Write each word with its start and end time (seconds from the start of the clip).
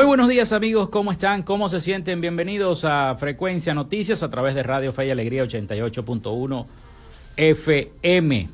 Muy 0.00 0.06
buenos 0.06 0.28
días 0.28 0.54
amigos, 0.54 0.88
¿cómo 0.88 1.12
están? 1.12 1.42
¿Cómo 1.42 1.68
se 1.68 1.78
sienten? 1.78 2.22
Bienvenidos 2.22 2.86
a 2.86 3.14
Frecuencia 3.16 3.74
Noticias 3.74 4.22
a 4.22 4.30
través 4.30 4.54
de 4.54 4.62
Radio 4.62 4.94
Fe 4.94 5.08
y 5.08 5.10
Alegría 5.10 5.44
88.1 5.44 6.64
FM. 7.36 8.48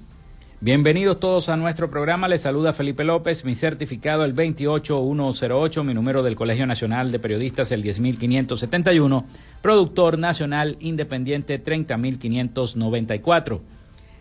Bienvenidos 0.61 1.21
todos 1.21 1.49
a 1.49 1.57
nuestro 1.57 1.89
programa. 1.89 2.27
Les 2.27 2.41
saluda 2.41 2.73
Felipe 2.73 3.05
López, 3.05 3.45
mi 3.45 3.55
certificado 3.55 4.25
el 4.25 4.33
28108, 4.33 5.85
mi 5.85 5.95
número 5.95 6.25
del 6.25 6.35
Colegio 6.35 6.67
Nacional 6.67 7.13
de 7.13 7.21
Periodistas 7.21 7.71
el 7.71 7.85
10571, 7.85 9.25
productor 9.63 10.19
nacional 10.19 10.77
independiente 10.81 11.61
30594. 11.61 13.76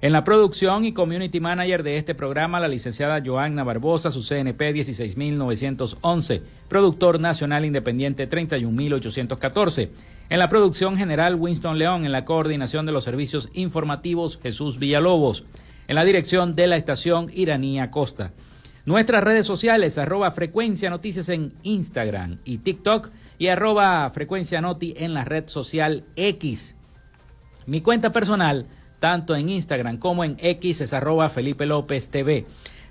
En 0.05 0.11
la 0.11 0.23
producción 0.23 0.85
y 0.85 0.93
community 0.93 1.39
manager 1.39 1.81
de 1.81 1.97
este 1.97 2.13
programa, 2.13 2.59
la 2.59 2.67
licenciada 2.67 3.23
Joanna 3.25 3.63
Barbosa, 3.63 4.11
su 4.11 4.21
CNP 4.21 4.71
16911, 4.71 6.43
productor 6.67 7.19
nacional 7.19 7.65
independiente 7.65 8.27
31814. 8.27 9.89
En 10.29 10.37
la 10.37 10.47
producción 10.47 10.95
general, 10.95 11.33
Winston 11.33 11.79
León. 11.79 12.05
En 12.05 12.11
la 12.11 12.23
coordinación 12.23 12.85
de 12.85 12.91
los 12.91 13.03
servicios 13.03 13.49
informativos, 13.53 14.37
Jesús 14.43 14.77
Villalobos. 14.77 15.43
En 15.87 15.95
la 15.95 16.05
dirección 16.05 16.55
de 16.55 16.67
la 16.67 16.77
estación, 16.77 17.31
Iranía 17.33 17.89
Costa. 17.89 18.31
Nuestras 18.85 19.23
redes 19.23 19.47
sociales, 19.47 19.97
arroba 19.97 20.29
frecuencia 20.29 20.91
noticias 20.91 21.29
en 21.29 21.51
Instagram 21.63 22.37
y 22.45 22.59
TikTok 22.59 23.09
y 23.39 23.47
arroba 23.47 24.07
frecuencia 24.11 24.61
noti 24.61 24.93
en 24.97 25.15
la 25.15 25.25
red 25.25 25.47
social 25.47 26.03
X. 26.15 26.75
Mi 27.65 27.81
cuenta 27.81 28.11
personal, 28.11 28.67
tanto 28.99 29.35
en 29.35 29.49
Instagram 29.49 29.97
como 29.97 30.23
en 30.23 30.37
X 30.39 30.81
es 30.81 30.93
arroba 30.93 31.29
Felipe 31.29 31.65
López 31.65 32.09
TV. 32.09 32.45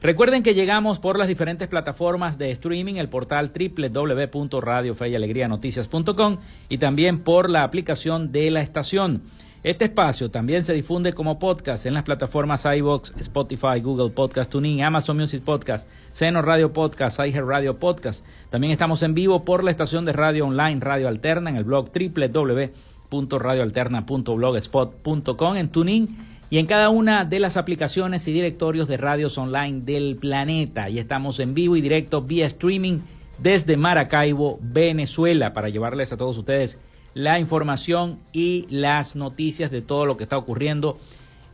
Recuerden 0.04 0.42
que 0.42 0.54
llegamos 0.54 0.98
por 0.98 1.18
las 1.18 1.28
diferentes 1.28 1.66
plataformas 1.66 2.36
de 2.36 2.50
streaming, 2.50 2.96
el 2.96 3.08
portal 3.08 3.50
www.radiofeyalegrianoticias.com 3.54 6.36
y 6.68 6.76
también 6.76 7.20
por 7.20 7.48
la 7.48 7.62
aplicación 7.62 8.30
de 8.30 8.50
la 8.50 8.60
estación. 8.60 9.22
Este 9.62 9.86
espacio 9.86 10.30
también 10.30 10.62
se 10.62 10.74
difunde 10.74 11.14
como 11.14 11.38
podcast 11.38 11.86
en 11.86 11.94
las 11.94 12.02
plataformas 12.02 12.66
iBox, 12.66 13.14
Spotify, 13.16 13.80
Google 13.82 14.10
Podcast, 14.10 14.52
TuneIn, 14.52 14.82
Amazon 14.82 15.16
Music 15.16 15.42
Podcast, 15.42 15.88
Seno 16.12 16.42
Radio 16.42 16.74
Podcast, 16.74 17.18
iHeart 17.18 17.48
Radio 17.48 17.78
Podcast. 17.78 18.26
También 18.50 18.72
estamos 18.72 19.02
en 19.02 19.14
vivo 19.14 19.46
por 19.46 19.64
la 19.64 19.70
estación 19.70 20.04
de 20.04 20.12
radio 20.12 20.46
online 20.46 20.80
Radio 20.80 21.08
Alterna 21.08 21.48
en 21.48 21.56
el 21.56 21.64
blog 21.64 21.90
www 21.90 22.93
radioalterna.blogspot.com 23.38 25.56
en 25.56 25.68
Tuning 25.68 26.08
y 26.50 26.58
en 26.58 26.66
cada 26.66 26.90
una 26.90 27.24
de 27.24 27.40
las 27.40 27.56
aplicaciones 27.56 28.28
y 28.28 28.32
directorios 28.32 28.88
de 28.88 28.96
radios 28.96 29.38
online 29.38 29.80
del 29.80 30.16
planeta. 30.16 30.88
Y 30.88 30.98
estamos 30.98 31.40
en 31.40 31.54
vivo 31.54 31.76
y 31.76 31.80
directo 31.80 32.22
vía 32.22 32.46
streaming 32.46 33.00
desde 33.38 33.76
Maracaibo, 33.76 34.58
Venezuela, 34.60 35.52
para 35.52 35.68
llevarles 35.68 36.12
a 36.12 36.16
todos 36.16 36.38
ustedes 36.38 36.78
la 37.14 37.38
información 37.38 38.18
y 38.32 38.66
las 38.70 39.16
noticias 39.16 39.70
de 39.70 39.82
todo 39.82 40.06
lo 40.06 40.16
que 40.16 40.24
está 40.24 40.36
ocurriendo 40.36 40.98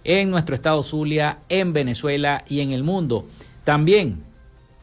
en 0.04 0.30
nuestro 0.30 0.54
estado 0.54 0.82
Zulia, 0.82 1.38
en 1.48 1.72
Venezuela 1.72 2.44
y 2.48 2.60
en 2.60 2.72
el 2.72 2.82
mundo. 2.82 3.26
También 3.64 4.22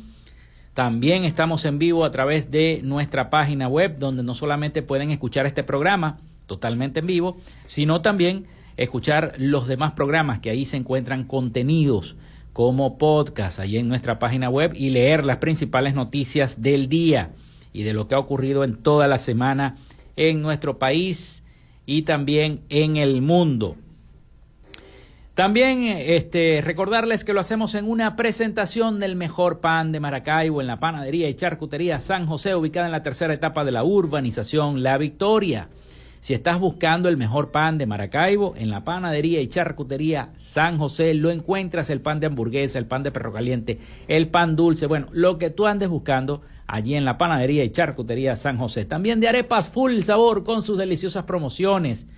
También 0.75 1.25
estamos 1.25 1.65
en 1.65 1.79
vivo 1.79 2.05
a 2.05 2.11
través 2.13 2.53
de 2.53 2.81
nuestra 2.85 3.31
página 3.31 3.67
web, 3.69 3.99
donde 3.99 4.23
no 4.23 4.37
solamente 4.37 4.83
pueden 4.83 5.11
escuchar 5.11 5.47
este 5.47 5.65
programa 5.65 6.21
totalmente 6.47 7.01
en 7.01 7.07
vivo, 7.07 7.39
sino 7.67 8.01
también 8.01 8.47
escuchar 8.77 9.35
los 9.39 9.67
demás 9.67 9.91
programas 9.93 10.39
que 10.39 10.51
ahí 10.51 10.65
se 10.65 10.77
encuentran 10.77 11.25
contenidos 11.25 12.15
como 12.53 12.97
podcast 12.97 13.59
ahí 13.59 13.77
en 13.77 13.89
nuestra 13.89 14.21
página 14.21 14.49
web 14.49 14.73
y 14.75 14.91
leer 14.91 15.25
las 15.25 15.39
principales 15.39 15.95
noticias 15.95 16.63
del 16.63 16.89
día 16.89 17.33
y 17.73 17.83
de 17.83 17.93
lo 17.93 18.07
que 18.07 18.15
ha 18.15 18.21
ocurrido 18.21 18.63
en 18.63 18.77
toda 18.77 19.09
la 19.09 19.19
semana 19.19 19.77
en 20.17 20.43
nuestro 20.43 20.79
país 20.79 21.43
y 21.87 22.03
también 22.03 22.61
en 22.69 22.97
el 22.97 23.21
mundo. 23.21 23.77
También 25.39 25.85
este, 25.85 26.63
recordarles 26.65 27.25
que 27.25 27.33
lo 27.33 27.39
hacemos 27.39 27.77
en 27.77 27.89
una 27.89 28.17
presentación 28.17 28.99
del 28.99 29.15
mejor 29.15 29.61
pan 29.61 29.93
de 29.93 30.01
Maracaibo 30.01 30.61
en 30.61 30.67
la 30.67 30.81
panadería 30.81 31.29
y 31.29 31.35
charcutería 31.35 32.01
San 32.01 32.27
José, 32.27 32.57
ubicada 32.57 32.87
en 32.87 32.93
la 32.93 33.05
tercera 33.05 33.33
etapa 33.35 33.65
de 33.65 33.71
la 33.71 33.85
urbanización 33.85 34.83
La 34.83 34.99
Victoria. 34.99 35.69
Si 36.19 36.35
estás 36.35 36.59
buscando 36.59 37.09
el 37.09 37.17
mejor 37.17 37.53
pan 37.53 37.79
de 37.79 37.87
Maracaibo, 37.87 38.55
en 38.57 38.69
la 38.69 38.83
panadería 38.83 39.41
y 39.41 39.47
charcutería 39.47 40.33
San 40.35 40.77
José 40.77 41.15
lo 41.15 41.31
encuentras 41.31 41.89
el 41.91 42.01
pan 42.01 42.19
de 42.19 42.27
hamburguesa, 42.27 42.81
el 42.81 42.87
pan 42.87 43.05
de 43.05 43.13
perro 43.13 43.33
caliente, 43.33 43.79
el 44.09 44.31
pan 44.31 44.57
dulce, 44.57 44.87
bueno, 44.87 45.07
lo 45.13 45.39
que 45.39 45.51
tú 45.51 45.69
andes 45.69 45.89
buscando 45.89 46.43
allí 46.67 46.97
en 46.97 47.05
la 47.05 47.17
panadería 47.17 47.63
y 47.63 47.71
charcutería 47.71 48.35
San 48.35 48.59
José. 48.59 48.87
También 48.87 49.21
de 49.21 49.29
arepas 49.29 49.69
full 49.69 50.01
sabor 50.01 50.43
con 50.43 50.63
sus 50.63 50.79
deliciosas 50.79 51.23
promociones. 51.23 52.09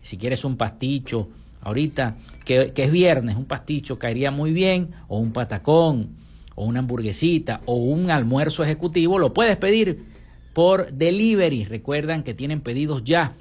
Si 0.00 0.16
quieres 0.16 0.46
un 0.46 0.56
pasticho, 0.56 1.28
ahorita 1.60 2.16
que, 2.44 2.72
es 2.74 2.90
viernes, 2.90 3.36
un 3.36 3.44
pasticho 3.44 3.98
caería 3.98 4.30
muy 4.30 4.52
bien, 4.52 4.90
o 5.08 5.18
un 5.18 5.32
patacón, 5.32 6.16
o 6.54 6.64
una 6.64 6.80
hamburguesita, 6.80 7.60
o 7.64 7.76
un 7.76 8.10
almuerzo 8.10 8.64
ejecutivo, 8.64 9.18
lo 9.18 9.32
puedes 9.32 9.56
pedir 9.56 10.04
por 10.52 10.90
delivery. 10.92 11.64
Recuerdan 11.64 12.22
que 12.22 12.34
tienen 12.34 12.60
pedidos 12.60 13.04
ya, 13.04 13.34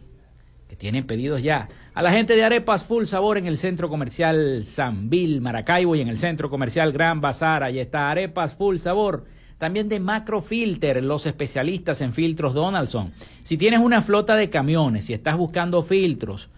que 0.68 0.76
tienen 0.76 1.08
pedidos 1.08 1.42
ya. 1.42 1.70
A 1.96 2.04
la 2.04 2.12
gente 2.12 2.36
de 2.36 2.44
Arepas 2.44 2.86
Full 2.86 3.06
Sabor 3.06 3.38
en 3.38 3.48
el 3.48 3.58
Centro 3.58 3.90
Comercial 3.90 4.64
San 4.64 5.10
Bill, 5.10 5.42
Maracaibo 5.42 5.96
y 5.96 6.02
en 6.02 6.08
el 6.08 6.18
Centro 6.18 6.50
Comercial 6.50 6.92
Gran 6.92 7.20
Bazar, 7.20 7.64
ahí 7.64 7.80
está 7.80 8.12
Arepas 8.12 8.54
Full 8.54 8.78
Sabor. 8.78 9.26
También 9.58 9.90
de 9.90 10.00
Macrofilter, 10.00 11.04
los 11.04 11.26
especialistas 11.26 12.02
en 12.02 12.14
filtros 12.14 12.54
Donaldson. 12.54 13.12
Si 13.42 13.58
tienes 13.58 13.82
una 13.82 14.02
flota 14.02 14.38
de 14.38 14.50
camiones 14.50 15.10
y 15.10 15.14
estás 15.14 15.36
buscando 15.36 15.82
filtros, 15.82 16.50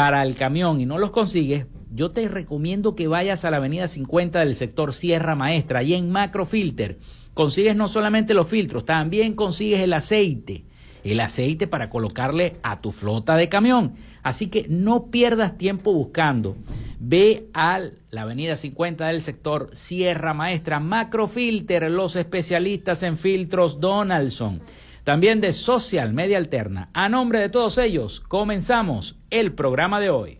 para 0.00 0.22
el 0.22 0.34
camión 0.34 0.80
y 0.80 0.86
no 0.86 0.96
los 0.96 1.10
consigues, 1.10 1.66
yo 1.92 2.10
te 2.10 2.26
recomiendo 2.26 2.94
que 2.94 3.06
vayas 3.06 3.44
a 3.44 3.50
la 3.50 3.58
avenida 3.58 3.86
50 3.86 4.38
del 4.38 4.54
sector 4.54 4.94
Sierra 4.94 5.34
Maestra 5.34 5.82
y 5.82 5.92
en 5.92 6.10
Macrofilter 6.10 6.98
consigues 7.34 7.76
no 7.76 7.86
solamente 7.86 8.32
los 8.32 8.48
filtros, 8.48 8.86
también 8.86 9.34
consigues 9.34 9.80
el 9.80 9.92
aceite, 9.92 10.64
el 11.04 11.20
aceite 11.20 11.66
para 11.66 11.90
colocarle 11.90 12.56
a 12.62 12.78
tu 12.78 12.92
flota 12.92 13.36
de 13.36 13.50
camión. 13.50 13.92
Así 14.22 14.46
que 14.46 14.64
no 14.70 15.10
pierdas 15.10 15.58
tiempo 15.58 15.92
buscando. 15.92 16.56
Ve 16.98 17.50
a 17.52 17.80
la 18.08 18.22
avenida 18.22 18.56
50 18.56 19.06
del 19.06 19.20
sector 19.20 19.68
Sierra 19.74 20.32
Maestra, 20.32 20.80
Macrofilter, 20.80 21.90
los 21.90 22.16
especialistas 22.16 23.02
en 23.02 23.18
filtros 23.18 23.80
Donaldson 23.80 24.62
también 25.04 25.40
de 25.40 25.52
Social 25.52 26.12
Media 26.12 26.38
Alterna. 26.38 26.90
A 26.92 27.08
nombre 27.08 27.38
de 27.38 27.48
todos 27.48 27.78
ellos, 27.78 28.20
comenzamos 28.20 29.18
el 29.30 29.52
programa 29.52 30.00
de 30.00 30.10
hoy. 30.10 30.39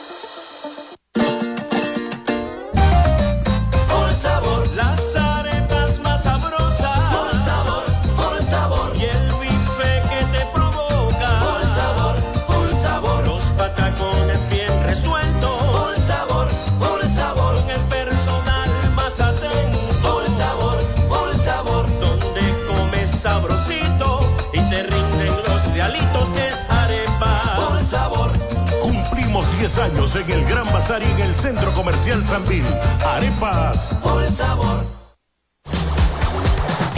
En 30.99 31.21
el 31.21 31.33
Centro 31.33 31.71
Comercial 31.71 32.21
Sanvil. 32.25 32.65
Arepas. 33.05 33.97
Por 34.03 34.23
el 34.23 34.31
sabor. 34.31 34.90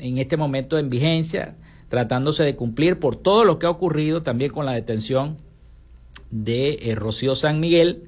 en 0.00 0.18
este 0.18 0.36
momento 0.36 0.78
en 0.78 0.90
vigencia, 0.90 1.56
tratándose 1.88 2.44
de 2.44 2.56
cumplir 2.56 2.98
por 2.98 3.16
todo 3.16 3.44
lo 3.44 3.58
que 3.58 3.66
ha 3.66 3.70
ocurrido 3.70 4.22
también 4.22 4.50
con 4.50 4.66
la 4.66 4.72
detención 4.72 5.38
de 6.30 6.78
eh, 6.82 6.94
Rocío 6.94 7.34
San 7.34 7.60
Miguel. 7.60 8.04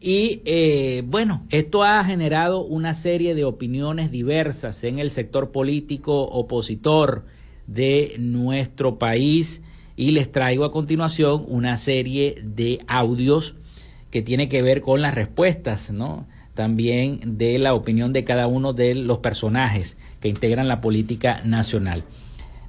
Y 0.00 0.42
eh, 0.44 1.04
bueno, 1.06 1.46
esto 1.50 1.84
ha 1.84 2.02
generado 2.04 2.64
una 2.64 2.94
serie 2.94 3.34
de 3.34 3.44
opiniones 3.44 4.10
diversas 4.10 4.82
en 4.84 4.98
el 4.98 5.10
sector 5.10 5.52
político 5.52 6.24
opositor 6.24 7.24
de 7.66 8.16
nuestro 8.18 8.98
país 8.98 9.62
y 9.94 10.10
les 10.10 10.32
traigo 10.32 10.64
a 10.64 10.72
continuación 10.72 11.44
una 11.46 11.76
serie 11.76 12.42
de 12.42 12.80
audios 12.88 13.54
que 14.12 14.22
tiene 14.22 14.48
que 14.48 14.62
ver 14.62 14.82
con 14.82 15.00
las 15.00 15.14
respuestas, 15.14 15.90
¿no? 15.90 16.28
También 16.54 17.38
de 17.38 17.58
la 17.58 17.72
opinión 17.72 18.12
de 18.12 18.24
cada 18.24 18.46
uno 18.46 18.74
de 18.74 18.94
los 18.94 19.18
personajes 19.18 19.96
que 20.20 20.28
integran 20.28 20.68
la 20.68 20.82
política 20.82 21.40
nacional. 21.44 22.04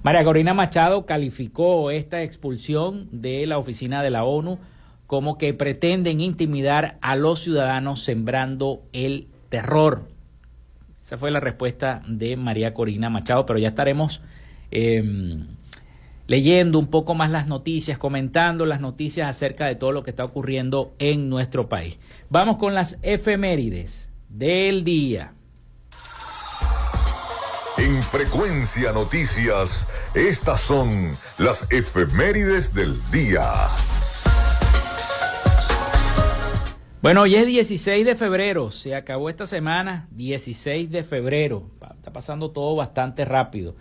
María 0.04 0.24
Corina 0.24 0.54
Machado 0.54 1.06
calificó 1.06 1.92
esta 1.92 2.24
expulsión 2.24 3.10
de 3.12 3.46
la 3.46 3.58
oficina 3.58 4.02
de 4.02 4.10
la 4.10 4.24
ONU 4.24 4.58
como 5.06 5.38
que 5.38 5.54
pretenden 5.54 6.22
intimidar 6.22 6.98
a 7.02 7.18
los 7.18 7.42
ciudadanos 7.42 8.02
sembrando 8.02 8.82
el 8.94 9.28
terror. 9.50 10.08
Esa 11.02 11.18
fue 11.18 11.30
la 11.30 11.42
respuesta 11.42 12.02
de 12.08 12.38
María 12.38 12.74
Corina 12.74 13.10
Machado, 13.10 13.46
pero 13.46 13.60
ya 13.60 13.68
estaremos 13.68 14.22
em, 14.72 15.46
leyendo 16.28 16.80
un 16.80 16.88
poco 16.88 17.16
más 17.16 17.30
las 17.30 17.48
noticias, 17.48 17.98
comentando 17.98 18.66
las 18.66 18.80
noticias 18.80 19.30
acerca 19.30 19.66
de 19.66 19.76
todo 19.76 19.92
lo 19.92 20.04
que 20.04 20.12
está 20.12 20.24
ocurriendo 20.24 20.94
en 21.00 21.30
nuestro 21.30 21.70
país. 21.70 22.00
Vamos 22.30 22.58
con 22.58 22.74
las 22.74 22.98
efemérides 23.02 24.10
del 24.30 24.84
día. 24.84 25.34
En 27.78 28.02
Frecuencia 28.02 28.94
Noticias, 28.94 29.90
estas 30.14 30.62
son 30.62 31.18
las 31.38 31.72
efemérides 31.72 32.74
del 32.74 32.96
día. 33.12 33.44
Bueno, 37.02 37.24
hoy 37.24 37.36
es 37.36 37.46
16 37.46 38.06
de 38.06 38.16
febrero, 38.16 38.72
se 38.72 38.96
acabó 38.96 39.30
esta 39.30 39.46
semana, 39.46 40.08
16 40.12 40.90
de 40.90 41.04
febrero, 41.04 41.70
está 41.98 42.14
pasando 42.14 42.52
todo 42.52 42.78
bastante 42.78 43.26
rápido. 43.26 43.76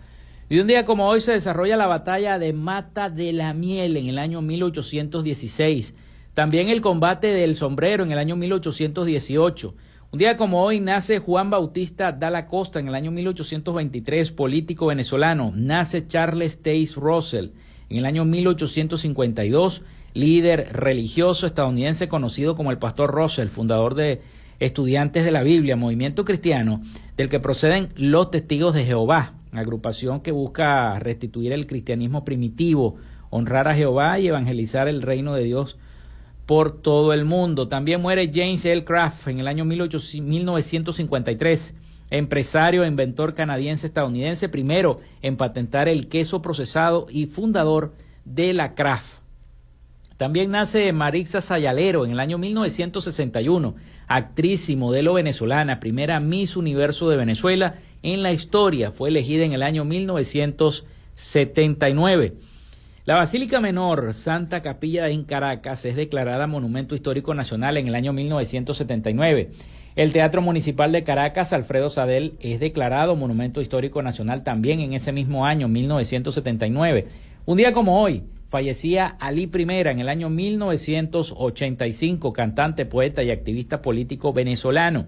Y 0.53 0.59
un 0.59 0.67
día 0.67 0.85
como 0.85 1.07
hoy 1.07 1.19
se 1.19 1.31
desarrolla 1.31 1.77
la 1.77 1.87
batalla 1.87 2.37
de 2.37 2.53
Mata 2.53 3.09
de 3.09 3.33
la 3.33 3.55
Miel 3.55 3.97
en 3.97 4.05
el 4.05 4.19
año 4.19 4.39
1816. 4.43 5.95
También 6.35 6.69
el 6.69 6.79
combate 6.79 7.33
del 7.33 7.55
sombrero 7.55 8.03
en 8.03 8.11
el 8.11 8.19
año 8.19 8.35
1818. 8.35 9.73
Un 10.11 10.19
día 10.19 10.37
como 10.37 10.63
hoy 10.63 10.79
nace 10.79 11.17
Juan 11.17 11.49
Bautista 11.49 12.11
Dalla 12.11 12.45
Costa 12.45 12.79
en 12.79 12.87
el 12.87 12.93
año 12.93 13.09
1823, 13.09 14.31
político 14.31 14.85
venezolano. 14.85 15.51
Nace 15.55 16.05
Charles 16.05 16.61
Taze 16.61 16.93
Russell 16.97 17.49
en 17.89 17.97
el 17.97 18.05
año 18.05 18.23
1852, 18.23 19.81
líder 20.13 20.71
religioso 20.71 21.47
estadounidense 21.47 22.07
conocido 22.07 22.53
como 22.53 22.69
el 22.69 22.77
Pastor 22.77 23.09
Russell, 23.09 23.47
fundador 23.47 23.95
de 23.95 24.21
Estudiantes 24.59 25.25
de 25.25 25.31
la 25.31 25.41
Biblia, 25.41 25.75
movimiento 25.75 26.23
cristiano 26.25 26.83
del 27.17 27.27
que 27.27 27.39
proceden 27.39 27.89
los 27.95 28.29
testigos 28.29 28.75
de 28.75 28.85
Jehová 28.85 29.33
agrupación 29.57 30.21
que 30.21 30.31
busca 30.31 30.97
restituir 30.99 31.51
el 31.51 31.67
cristianismo 31.67 32.25
primitivo, 32.25 32.95
honrar 33.29 33.67
a 33.67 33.75
Jehová 33.75 34.19
y 34.19 34.27
evangelizar 34.27 34.87
el 34.87 35.01
reino 35.01 35.33
de 35.33 35.43
Dios 35.43 35.77
por 36.45 36.81
todo 36.81 37.13
el 37.13 37.25
mundo. 37.25 37.67
También 37.67 38.01
muere 38.01 38.31
James 38.33 38.65
L. 38.65 38.83
Craft 38.83 39.27
en 39.27 39.39
el 39.39 39.47
año 39.47 39.65
1953, 39.65 41.75
empresario 42.09 42.83
e 42.83 42.87
inventor 42.87 43.33
canadiense 43.33 43.87
estadounidense, 43.87 44.49
primero 44.49 44.99
en 45.21 45.37
patentar 45.37 45.87
el 45.87 46.07
queso 46.07 46.41
procesado 46.41 47.07
y 47.09 47.27
fundador 47.27 47.93
de 48.25 48.53
la 48.53 48.75
Kraft. 48.75 49.23
También 50.17 50.51
nace 50.51 50.93
Marixa 50.93 51.41
Sayalero 51.41 52.05
en 52.05 52.11
el 52.11 52.19
año 52.19 52.37
1961, 52.37 53.75
actriz 54.07 54.69
y 54.69 54.75
modelo 54.75 55.13
venezolana, 55.13 55.79
primera 55.79 56.19
Miss 56.19 56.55
Universo 56.55 57.09
de 57.09 57.17
Venezuela 57.17 57.75
en 58.03 58.21
la 58.21 58.31
historia. 58.31 58.91
Fue 58.91 59.09
elegida 59.09 59.43
en 59.43 59.53
el 59.53 59.63
año 59.63 59.85
1979. 59.85 62.33
La 63.05 63.15
Basílica 63.15 63.59
Menor 63.59 64.13
Santa 64.13 64.61
Capilla 64.61 65.09
en 65.09 65.23
Caracas 65.23 65.83
es 65.85 65.95
declarada 65.95 66.45
Monumento 66.47 66.95
Histórico 66.95 67.33
Nacional 67.33 67.77
en 67.77 67.87
el 67.87 67.95
año 67.95 68.13
1979. 68.13 69.49
El 69.95 70.11
Teatro 70.11 70.41
Municipal 70.41 70.91
de 70.91 71.03
Caracas, 71.03 71.53
Alfredo 71.53 71.89
Sadel, 71.89 72.33
es 72.39 72.59
declarado 72.59 73.15
Monumento 73.15 73.61
Histórico 73.61 74.01
Nacional 74.01 74.43
también 74.43 74.79
en 74.79 74.93
ese 74.93 75.11
mismo 75.11 75.45
año, 75.45 75.67
1979. 75.67 77.05
Un 77.45 77.57
día 77.57 77.73
como 77.73 78.01
hoy, 78.01 78.23
fallecía 78.47 79.17
Ali 79.19 79.47
Primera 79.47 79.91
en 79.91 79.99
el 79.99 80.09
año 80.09 80.29
1985, 80.29 82.33
cantante, 82.33 82.85
poeta 82.85 83.21
y 83.21 83.31
activista 83.31 83.81
político 83.81 84.33
venezolano. 84.33 85.07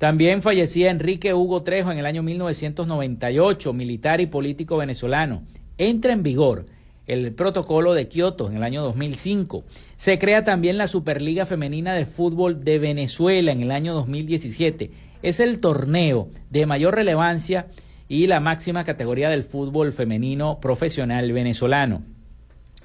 También 0.00 0.40
fallecía 0.40 0.90
Enrique 0.90 1.34
Hugo 1.34 1.62
Trejo 1.62 1.92
en 1.92 1.98
el 1.98 2.06
año 2.06 2.22
1998, 2.22 3.74
militar 3.74 4.22
y 4.22 4.26
político 4.28 4.78
venezolano. 4.78 5.42
Entra 5.76 6.14
en 6.14 6.22
vigor 6.22 6.64
el 7.06 7.34
protocolo 7.34 7.92
de 7.92 8.08
Kioto 8.08 8.48
en 8.48 8.56
el 8.56 8.62
año 8.62 8.80
2005. 8.80 9.62
Se 9.96 10.18
crea 10.18 10.42
también 10.42 10.78
la 10.78 10.86
Superliga 10.86 11.44
Femenina 11.44 11.92
de 11.92 12.06
Fútbol 12.06 12.64
de 12.64 12.78
Venezuela 12.78 13.52
en 13.52 13.60
el 13.60 13.70
año 13.70 13.92
2017. 13.92 14.90
Es 15.20 15.38
el 15.38 15.60
torneo 15.60 16.30
de 16.48 16.64
mayor 16.64 16.94
relevancia 16.94 17.66
y 18.08 18.26
la 18.26 18.40
máxima 18.40 18.84
categoría 18.84 19.28
del 19.28 19.42
fútbol 19.42 19.92
femenino 19.92 20.60
profesional 20.62 21.30
venezolano. 21.30 22.04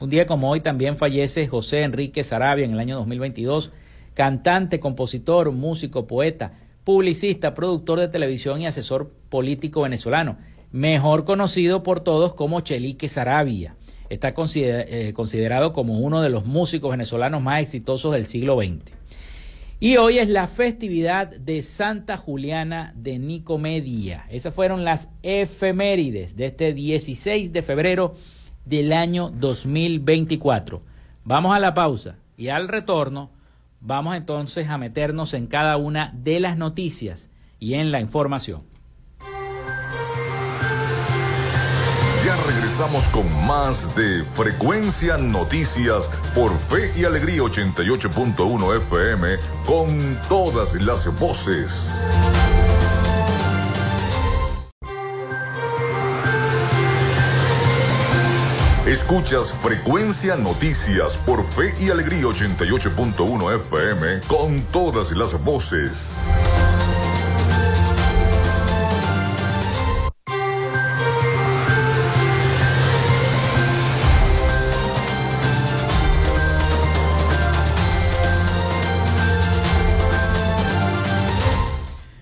Un 0.02 0.10
día 0.10 0.26
como 0.26 0.52
hoy 0.52 0.60
también 0.60 0.98
fallece 0.98 1.48
José 1.48 1.84
Enrique 1.84 2.26
Sarabia 2.26 2.66
en 2.66 2.74
el 2.74 2.80
año 2.82 2.98
2022, 2.98 3.72
cantante, 4.16 4.82
compositor, 4.82 5.54
músico, 5.54 6.08
poeta 6.08 6.52
publicista, 6.86 7.54
productor 7.54 8.00
de 8.00 8.08
televisión 8.08 8.62
y 8.62 8.68
asesor 8.68 9.12
político 9.30 9.82
venezolano, 9.82 10.38
mejor 10.72 11.26
conocido 11.26 11.84
por 11.84 12.00
todos 12.00 12.36
como 12.36 12.62
Chelique 12.62 13.10
Sarabia. 13.10 13.76
Está 14.10 14.34
eh, 14.38 15.14
considerado 15.14 15.74
como 15.74 16.00
uno 16.00 16.22
de 16.22 16.30
los 16.30 16.46
músicos 16.46 16.92
venezolanos 16.92 17.42
más 17.42 17.62
exitosos 17.62 18.14
del 18.14 18.28
siglo 18.28 18.58
XX. 18.62 18.96
Y 19.80 19.98
hoy 19.98 20.20
es 20.20 20.30
la 20.30 20.48
festividad 20.48 21.28
de 21.28 21.62
Santa 21.64 22.18
Juliana 22.18 22.94
de 22.96 23.18
Nicomedia. 23.18 24.26
Esas 24.30 24.54
fueron 24.54 24.86
las 24.86 25.10
efemérides 25.24 26.36
de 26.36 26.46
este 26.46 26.74
16 26.74 27.52
de 27.52 27.62
febrero 27.64 28.14
del 28.64 28.94
año 28.94 29.32
2024. 29.32 30.82
Vamos 31.24 31.56
a 31.56 31.60
la 31.60 31.74
pausa 31.74 32.18
y 32.38 32.50
al 32.50 32.68
retorno 32.68 33.32
Vamos 33.88 34.16
entonces 34.16 34.68
a 34.68 34.80
meternos 34.80 35.36
en 35.36 35.46
cada 35.46 35.78
una 35.78 36.12
de 36.16 36.40
las 36.40 36.58
noticias 36.58 37.30
y 37.60 37.76
en 37.76 37.92
la 37.92 38.02
información. 38.02 38.64
Ya 42.26 42.36
regresamos 42.48 43.08
con 43.10 43.28
más 43.46 43.96
de 43.96 44.24
Frecuencia 44.24 45.18
Noticias 45.20 46.10
por 46.34 46.52
Fe 46.58 47.00
y 47.00 47.06
Alegría 47.06 47.44
88.1 47.44 48.78
FM 48.78 49.28
con 49.68 50.18
todas 50.30 50.82
las 50.82 51.20
voces. 51.20 51.96
Escuchas 59.08 59.54
Frecuencia 59.54 60.36
Noticias 60.36 61.18
por 61.28 61.46
Fe 61.46 61.76
y 61.80 61.92
Alegría 61.92 62.24
88.1 62.24 63.56
FM 63.56 64.22
con 64.28 64.60
todas 64.72 65.12
las 65.12 65.44
voces. 65.44 66.20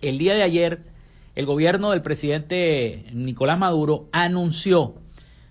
el 0.00 0.16
día 0.16 0.32
de 0.32 0.42
ayer, 0.42 0.84
el 1.34 1.44
gobierno 1.44 1.90
del 1.90 2.00
presidente 2.00 3.04
Nicolás 3.12 3.58
Maduro 3.58 4.08
anunció 4.10 4.94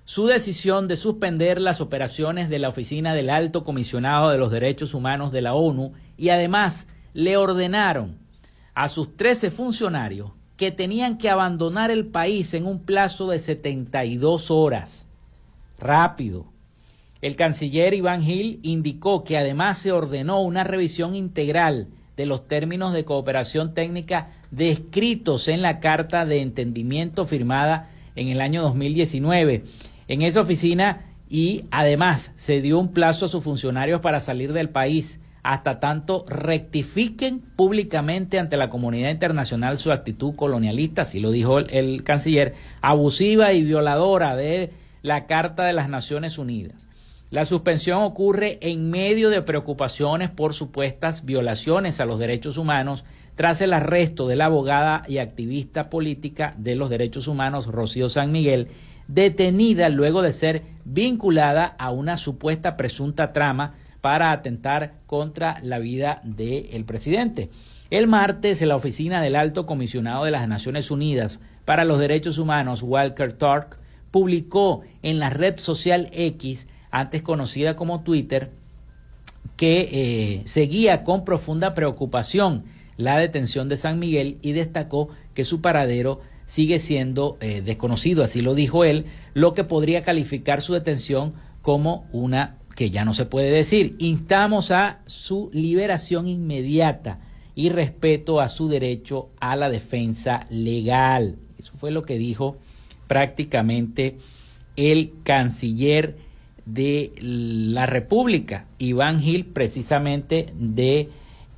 su 0.04 0.26
decisión 0.26 0.88
de 0.88 0.96
suspender 0.96 1.62
las 1.62 1.80
operaciones 1.80 2.50
de 2.50 2.58
la 2.58 2.70
Oficina 2.70 3.14
del 3.14 3.30
Alto 3.30 3.64
Comisionado 3.64 4.32
de 4.32 4.40
los 4.40 4.50
Derechos 4.50 4.96
Humanos 4.96 5.32
de 5.32 5.44
la 5.44 5.54
ONU 5.54 5.94
y 6.18 6.30
además 6.30 6.88
le 7.14 7.38
ordenaron 7.38 8.18
a 8.74 8.90
sus 8.90 9.16
13 9.16 9.52
funcionarios 9.52 10.32
que 10.62 10.70
tenían 10.70 11.18
que 11.18 11.32
abandonar 11.32 11.90
el 11.90 12.06
país 12.06 12.54
en 12.54 12.68
un 12.68 12.84
plazo 12.84 13.28
de 13.32 13.40
72 13.40 14.52
horas. 14.52 15.08
Rápido. 15.80 16.54
El 17.20 17.36
canciller 17.36 17.96
Iván 17.96 18.22
Gil 18.22 18.60
indicó 18.62 19.24
que 19.24 19.40
además 19.40 19.80
se 19.80 19.92
ordenó 19.92 20.40
una 20.44 20.64
revisión 20.64 21.16
integral 21.16 21.88
de 22.16 22.28
los 22.28 22.48
términos 22.48 22.94
de 22.94 23.06
cooperación 23.06 23.74
técnica 23.74 24.28
descritos 24.52 25.48
en 25.48 25.64
la 25.64 25.80
Carta 25.80 26.28
de 26.28 26.42
Entendimiento 26.42 27.26
firmada 27.26 27.90
en 28.16 28.28
el 28.28 28.40
año 28.40 28.62
2019 28.62 29.64
en 30.10 30.22
esa 30.22 30.42
oficina 30.42 31.08
y 31.28 31.64
además 31.72 32.34
se 32.36 32.62
dio 32.62 32.78
un 32.78 32.94
plazo 32.94 33.26
a 33.26 33.30
sus 33.30 33.44
funcionarios 33.44 34.02
para 34.02 34.20
salir 34.20 34.54
del 34.54 34.70
país 34.70 35.22
hasta 35.44 35.80
tanto 35.80 36.26
rectifiquen 36.28 37.40
públicamente 37.40 38.40
ante 38.40 38.58
la 38.58 38.70
comunidad 38.70 39.10
internacional 39.10 39.78
su 39.78 39.92
actitud 39.92 40.36
colonialista, 40.36 41.02
así 41.02 41.20
lo 41.20 41.32
dijo 41.32 41.60
el, 41.60 41.70
el 41.72 42.04
canciller, 42.04 42.54
abusiva 42.82 43.54
y 43.54 43.64
violadora 43.64 44.36
de 44.36 44.72
la 45.02 45.26
Carta 45.26 45.64
de 45.66 45.74
las 45.74 45.90
Naciones 45.90 46.38
Unidas. 46.38 46.88
La 47.32 47.46
suspensión 47.46 48.04
ocurre 48.04 48.60
en 48.62 48.92
medio 48.92 49.30
de 49.30 49.42
preocupaciones 49.42 50.30
por 50.30 50.54
supuestas 50.54 51.24
violaciones 51.24 52.02
a 52.02 52.06
los 52.06 52.20
derechos 52.20 52.58
humanos 52.58 53.06
tras 53.36 53.62
el 53.62 53.72
arresto 53.74 54.28
de 54.28 54.36
la 54.36 54.46
abogada 54.46 55.04
y 55.08 55.18
activista 55.20 55.90
política 55.90 56.54
de 56.58 56.76
los 56.76 56.90
derechos 56.90 57.28
humanos 57.28 57.68
Rocío 57.68 58.10
San 58.10 58.34
Miguel, 58.34 58.68
detenida 59.08 59.90
luego 59.90 60.22
de 60.22 60.34
ser 60.34 60.64
vinculada 60.84 61.66
a 61.80 61.92
una 61.92 62.18
supuesta 62.18 62.76
presunta 62.76 63.32
trama 63.32 63.76
para 64.02 64.32
atentar 64.32 64.94
contra 65.06 65.60
la 65.62 65.80
vida 65.80 66.22
del 66.24 66.84
presidente. 66.86 67.50
El 67.90 68.08
martes, 68.08 68.62
en 68.62 68.70
la 68.70 68.76
oficina 68.76 69.22
del 69.22 69.36
Alto 69.36 69.66
Comisionado 69.66 70.26
de 70.26 70.32
las 70.32 70.48
Naciones 70.48 70.92
Unidas 70.92 71.40
para 71.66 71.86
los 71.86 72.00
Derechos 72.00 72.38
Humanos, 72.38 72.82
Walker 72.82 73.34
Turk, 73.34 73.80
publicó 74.10 74.82
en 75.04 75.20
la 75.20 75.30
red 75.30 75.58
social 75.58 76.10
X, 76.14 76.68
antes 76.90 77.22
conocida 77.22 77.76
como 77.76 78.02
Twitter, 78.02 78.52
que 79.56 79.90
eh, 79.92 80.42
seguía 80.46 81.04
con 81.04 81.24
profunda 81.24 81.74
preocupación 81.74 82.66
la 82.98 83.18
detención 83.18 83.70
de 83.70 83.78
San 83.78 84.00
Miguel 84.00 84.38
y 84.42 84.54
destacó 84.54 85.10
que 85.34 85.44
su 85.44 85.62
paradero 85.62 86.22
sigue 86.46 86.80
siendo 86.80 87.38
eh, 87.40 87.62
desconocido, 87.62 88.24
así 88.24 88.42
lo 88.42 88.56
dijo 88.56 88.84
él, 88.84 89.06
lo 89.34 89.54
que 89.54 89.64
podría 89.64 90.02
calificar 90.02 90.62
su 90.62 90.74
detención 90.74 91.34
como 91.62 92.06
una 92.12 92.58
que 92.76 92.90
ya 92.90 93.06
no 93.06 93.14
se 93.14 93.26
puede 93.26 93.52
decir. 93.52 93.96
Instamos 94.00 94.72
a 94.72 95.02
su 95.06 95.50
liberación 95.54 96.28
inmediata 96.28 97.20
y 97.56 97.70
respeto 97.70 98.40
a 98.40 98.50
su 98.50 98.70
derecho 98.70 99.30
a 99.40 99.56
la 99.56 99.70
defensa 99.70 100.46
legal. 100.50 101.38
Eso 101.58 101.74
fue 101.78 101.92
lo 101.92 102.04
que 102.04 102.18
dijo 102.18 102.58
prácticamente 103.08 104.18
el 104.76 105.14
canciller 105.24 106.18
de 106.66 107.12
la 107.22 107.86
República, 107.86 108.68
Iván 108.78 109.20
Gil, 109.20 109.46
precisamente 109.46 110.54
de 110.56 111.10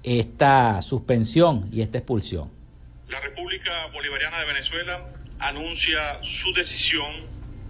esta 0.01 0.81
suspensión 0.81 1.69
y 1.71 1.81
esta 1.81 1.99
expulsión. 1.99 2.49
La 3.09 3.19
República 3.19 3.87
Bolivariana 3.93 4.39
de 4.39 4.45
Venezuela 4.45 5.05
anuncia 5.39 6.23
su 6.23 6.51
decisión 6.53 7.11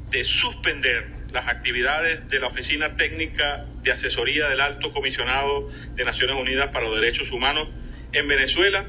de 0.09 0.23
suspender 0.23 1.22
las 1.33 1.47
actividades 1.47 2.29
de 2.29 2.39
la 2.39 2.47
Oficina 2.47 2.95
Técnica 2.95 3.65
de 3.81 3.91
Asesoría 3.91 4.47
del 4.47 4.61
Alto 4.61 4.93
Comisionado 4.93 5.67
de 5.95 6.05
Naciones 6.05 6.35
Unidas 6.37 6.69
para 6.69 6.85
los 6.85 6.95
Derechos 6.95 7.31
Humanos 7.31 7.67
en 8.13 8.27
Venezuela 8.27 8.85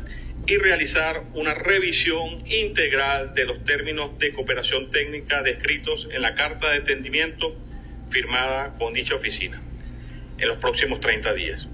y 0.47 0.59
realizar 0.59 1.23
una 1.33 1.55
revisión 1.55 2.47
integral 2.47 3.35
de 3.35 3.47
los 3.47 3.65
términos 3.65 4.19
de 4.19 4.35
cooperación 4.35 4.91
técnica 4.91 5.43
descritos 5.43 6.07
en 6.13 6.21
la 6.21 6.35
Carta 6.35 6.71
de 6.71 6.77
Entendimiento 6.77 7.57
firmada 8.11 8.75
con 8.79 8.93
dicha 8.93 9.15
oficina 9.15 9.63
en 10.37 10.49
los 10.49 10.59
próximos 10.59 11.01
30 11.01 11.33
días. 11.33 11.67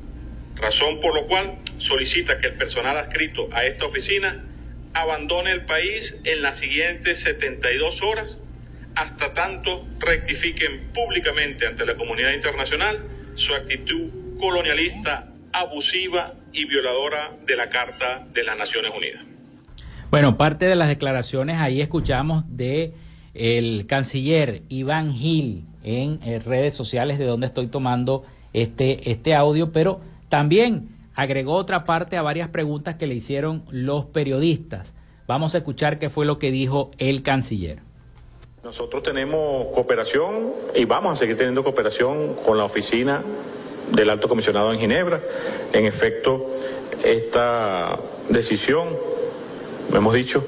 Razón 0.55 1.01
por 1.01 1.15
lo 1.15 1.27
cual 1.27 1.57
solicita 1.79 2.39
que 2.39 2.47
el 2.47 2.55
personal 2.55 2.97
adscrito 2.97 3.49
a 3.53 3.65
esta 3.65 3.87
oficina 3.87 4.45
abandone 4.93 5.51
el 5.51 5.63
país 5.63 6.21
en 6.23 6.43
las 6.43 6.59
siguientes 6.59 7.23
72 7.23 8.03
horas 8.03 8.39
hasta 8.95 9.33
tanto 9.33 9.87
rectifiquen 9.99 10.91
públicamente 10.93 11.67
ante 11.67 11.87
la 11.87 11.97
comunidad 11.97 12.33
internacional 12.33 13.05
su 13.35 13.55
actitud 13.55 14.39
colonialista 14.39 15.29
abusiva 15.53 16.35
y 16.53 16.65
violadora 16.65 17.31
de 17.47 17.57
la 17.57 17.69
Carta 17.69 18.27
de 18.33 18.45
las 18.45 18.57
Naciones 18.57 18.93
Unidas. 18.97 19.25
Bueno, 20.11 20.37
parte 20.37 20.67
de 20.67 20.77
las 20.77 20.89
declaraciones 20.89 21.59
ahí 21.59 21.81
escuchamos 21.81 22.45
de 22.49 22.95
el 23.35 23.87
canciller 23.87 24.63
Iván 24.69 25.13
Gil 25.13 25.65
en 25.85 26.21
eh, 26.23 26.41
redes 26.41 26.75
sociales 26.75 27.19
de 27.19 27.27
donde 27.27 27.47
estoy 27.47 27.69
tomando 27.69 28.25
este, 28.53 29.11
este 29.11 29.35
audio, 29.35 29.73
pero 29.73 30.01
también 30.29 30.89
agregó 31.15 31.55
otra 31.55 31.85
parte 31.85 32.17
a 32.17 32.23
varias 32.23 32.49
preguntas 32.49 32.97
que 32.97 33.07
le 33.07 33.15
hicieron 33.15 33.63
los 33.71 34.07
periodistas. 34.07 34.97
Vamos 35.27 35.55
a 35.55 35.59
escuchar 35.59 35.99
qué 35.99 36.11
fue 36.11 36.27
lo 36.27 36.39
que 36.39 36.51
dijo 36.51 36.91
el 36.99 37.23
canciller. 37.23 37.90
Nosotros 38.63 39.03
tenemos 39.03 39.69
cooperación 39.75 40.53
y 40.75 40.85
vamos 40.85 41.13
a 41.13 41.17
seguir 41.17 41.35
teniendo 41.35 41.65
cooperación 41.65 42.35
con 42.45 42.59
la 42.59 42.65
oficina 42.65 43.23
del 43.91 44.11
alto 44.11 44.29
comisionado 44.29 44.71
en 44.71 44.79
Ginebra. 44.79 45.19
En 45.73 45.87
efecto, 45.87 46.47
esta 47.03 47.99
decisión, 48.29 48.89
hemos 49.95 50.13
dicho, 50.13 50.47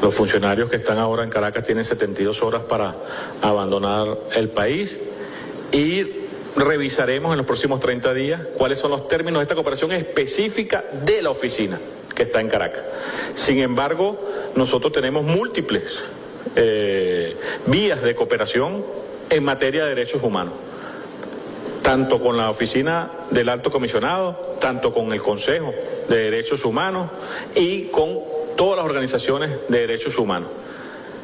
los 0.00 0.14
funcionarios 0.14 0.70
que 0.70 0.76
están 0.76 0.98
ahora 0.98 1.24
en 1.24 1.30
Caracas 1.30 1.64
tienen 1.64 1.84
72 1.84 2.40
horas 2.44 2.62
para 2.62 2.94
abandonar 3.42 4.16
el 4.36 4.50
país 4.50 5.00
y 5.72 6.06
revisaremos 6.54 7.32
en 7.32 7.38
los 7.38 7.46
próximos 7.46 7.80
30 7.80 8.14
días 8.14 8.40
cuáles 8.56 8.78
son 8.78 8.92
los 8.92 9.08
términos 9.08 9.40
de 9.40 9.42
esta 9.42 9.56
cooperación 9.56 9.90
específica 9.90 10.84
de 11.04 11.20
la 11.20 11.30
oficina 11.30 11.80
que 12.14 12.22
está 12.22 12.40
en 12.40 12.48
Caracas. 12.48 12.84
Sin 13.34 13.58
embargo, 13.58 14.20
nosotros 14.54 14.92
tenemos 14.92 15.24
múltiples 15.24 16.00
eh, 16.56 17.36
vías 17.66 18.02
de 18.02 18.14
cooperación 18.14 18.84
en 19.30 19.44
materia 19.44 19.84
de 19.84 19.94
derechos 19.94 20.22
humanos. 20.22 20.54
Tanto 21.82 22.20
con 22.20 22.36
la 22.36 22.50
oficina 22.50 23.10
del 23.30 23.48
alto 23.48 23.70
comisionado, 23.70 24.32
tanto 24.60 24.92
con 24.92 25.12
el 25.12 25.22
Consejo 25.22 25.72
de 26.08 26.16
Derechos 26.16 26.64
Humanos 26.64 27.10
y 27.54 27.84
con 27.84 28.18
todas 28.56 28.76
las 28.76 28.86
organizaciones 28.86 29.50
de 29.68 29.80
derechos 29.80 30.18
humanos, 30.18 30.50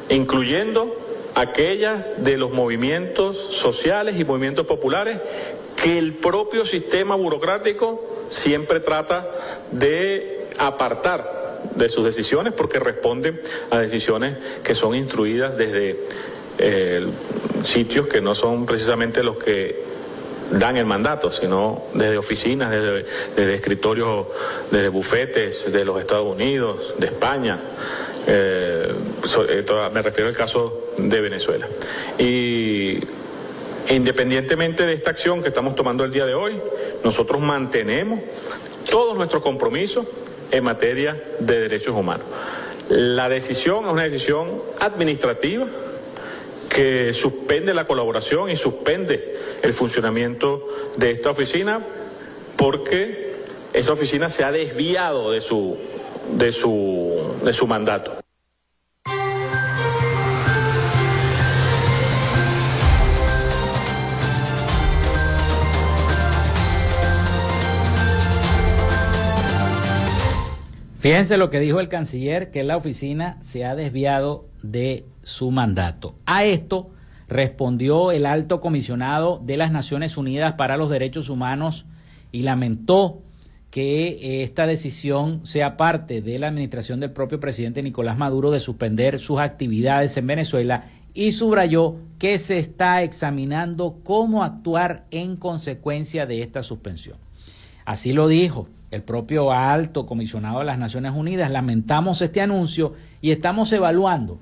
incluyendo 0.09 0.95
aquellas 1.35 2.03
de 2.17 2.37
los 2.37 2.51
movimientos 2.51 3.37
sociales 3.51 4.19
y 4.19 4.23
movimientos 4.23 4.65
populares 4.65 5.19
que 5.75 5.97
el 5.99 6.13
propio 6.13 6.65
sistema 6.65 7.15
burocrático 7.15 8.03
siempre 8.29 8.79
trata 8.79 9.27
de 9.71 10.47
apartar 10.57 11.44
de 11.75 11.89
sus 11.89 12.05
decisiones 12.05 12.53
porque 12.53 12.79
responden 12.79 13.39
a 13.71 13.79
decisiones 13.79 14.37
que 14.63 14.73
son 14.73 14.95
instruidas 14.95 15.57
desde 15.57 15.99
eh, 16.57 17.05
sitios 17.63 18.07
que 18.07 18.21
no 18.21 18.33
son 18.33 18.65
precisamente 18.65 19.23
los 19.23 19.37
que 19.37 19.83
dan 20.51 20.77
el 20.77 20.85
mandato, 20.85 21.31
sino 21.31 21.83
desde 21.93 22.17
oficinas, 22.17 22.71
desde, 22.71 23.55
escritorios, 23.55 24.27
desde 24.71 24.89
bufetes 24.89 25.71
de 25.71 25.83
los 25.83 25.99
Estados 25.99 26.31
Unidos, 26.31 26.93
de 26.97 27.07
España. 27.07 27.59
Eh, 28.27 28.93
eh, 29.49 29.65
me 29.91 30.01
refiero 30.01 30.29
al 30.29 30.35
caso 30.35 30.91
de 30.97 31.21
Venezuela. 31.21 31.67
Y 32.17 32.99
independientemente 33.89 34.85
de 34.85 34.93
esta 34.93 35.11
acción 35.11 35.41
que 35.41 35.49
estamos 35.49 35.75
tomando 35.75 36.03
el 36.03 36.11
día 36.11 36.25
de 36.25 36.35
hoy, 36.35 36.59
nosotros 37.03 37.41
mantenemos 37.41 38.19
todos 38.89 39.17
nuestros 39.17 39.41
compromisos 39.41 40.05
en 40.55 40.63
materia 40.63 41.21
de 41.39 41.59
derechos 41.59 41.95
humanos. 41.95 42.25
La 42.89 43.29
decisión 43.29 43.85
es 43.85 43.91
una 43.91 44.03
decisión 44.03 44.61
administrativa 44.79 45.65
que 46.69 47.13
suspende 47.13 47.73
la 47.73 47.87
colaboración 47.87 48.49
y 48.49 48.55
suspende 48.55 49.37
el 49.61 49.73
funcionamiento 49.73 50.67
de 50.97 51.11
esta 51.11 51.31
oficina 51.31 51.81
porque 52.57 53.33
esa 53.73 53.93
oficina 53.93 54.29
se 54.29 54.43
ha 54.43 54.51
desviado 54.51 55.31
de 55.31 55.41
su, 55.41 55.77
de 56.37 56.51
su, 56.51 57.37
de 57.43 57.53
su 57.53 57.67
mandato. 57.67 58.24
Fíjense 71.05 71.37
lo 71.37 71.51
que 71.51 71.59
dijo 71.59 71.79
el 71.79 71.87
canciller, 71.87 72.49
que 72.49 72.63
la 72.63 72.77
oficina 72.77 73.37
se 73.43 73.63
ha 73.63 73.75
desviado 73.75 74.49
de 74.63 75.05
su 75.21 75.51
mandato. 75.51 76.15
A 76.25 76.45
esto 76.45 76.89
respondió 77.27 78.11
el 78.11 78.25
alto 78.25 78.59
comisionado 78.59 79.39
de 79.45 79.55
las 79.55 79.71
Naciones 79.71 80.17
Unidas 80.17 80.53
para 80.53 80.77
los 80.77 80.89
Derechos 80.89 81.29
Humanos 81.29 81.85
y 82.31 82.41
lamentó 82.41 83.21
que 83.69 84.41
esta 84.41 84.65
decisión 84.65 85.45
sea 85.45 85.77
parte 85.77 86.23
de 86.23 86.39
la 86.39 86.47
administración 86.47 86.99
del 86.99 87.11
propio 87.11 87.39
presidente 87.39 87.83
Nicolás 87.83 88.17
Maduro 88.17 88.49
de 88.49 88.59
suspender 88.59 89.19
sus 89.19 89.39
actividades 89.39 90.17
en 90.17 90.25
Venezuela 90.25 90.85
y 91.13 91.33
subrayó 91.33 91.97
que 92.17 92.39
se 92.39 92.57
está 92.57 93.03
examinando 93.03 93.99
cómo 94.03 94.43
actuar 94.43 95.05
en 95.11 95.35
consecuencia 95.35 96.25
de 96.25 96.41
esta 96.41 96.63
suspensión. 96.63 97.17
Así 97.85 98.11
lo 98.11 98.27
dijo 98.27 98.69
el 98.91 99.03
propio 99.03 99.51
alto 99.51 100.05
comisionado 100.05 100.59
de 100.59 100.65
las 100.65 100.79
Naciones 100.79 101.13
Unidas. 101.15 101.51
Lamentamos 101.51 102.21
este 102.21 102.41
anuncio 102.41 102.93
y 103.21 103.31
estamos 103.31 103.71
evaluando 103.73 104.39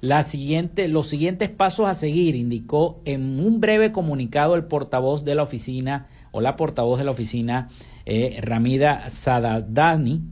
los 0.00 0.26
siguientes 0.26 1.50
pasos 1.50 1.86
a 1.86 1.94
seguir, 1.94 2.34
indicó 2.34 3.00
en 3.04 3.38
un 3.38 3.60
breve 3.60 3.92
comunicado 3.92 4.54
el 4.54 4.64
portavoz 4.64 5.24
de 5.24 5.34
la 5.34 5.42
oficina 5.42 6.08
o 6.32 6.40
la 6.40 6.56
portavoz 6.56 6.98
de 6.98 7.04
la 7.04 7.10
oficina 7.10 7.68
eh, 8.06 8.38
Ramida 8.42 9.10
Sadadani. 9.10 10.22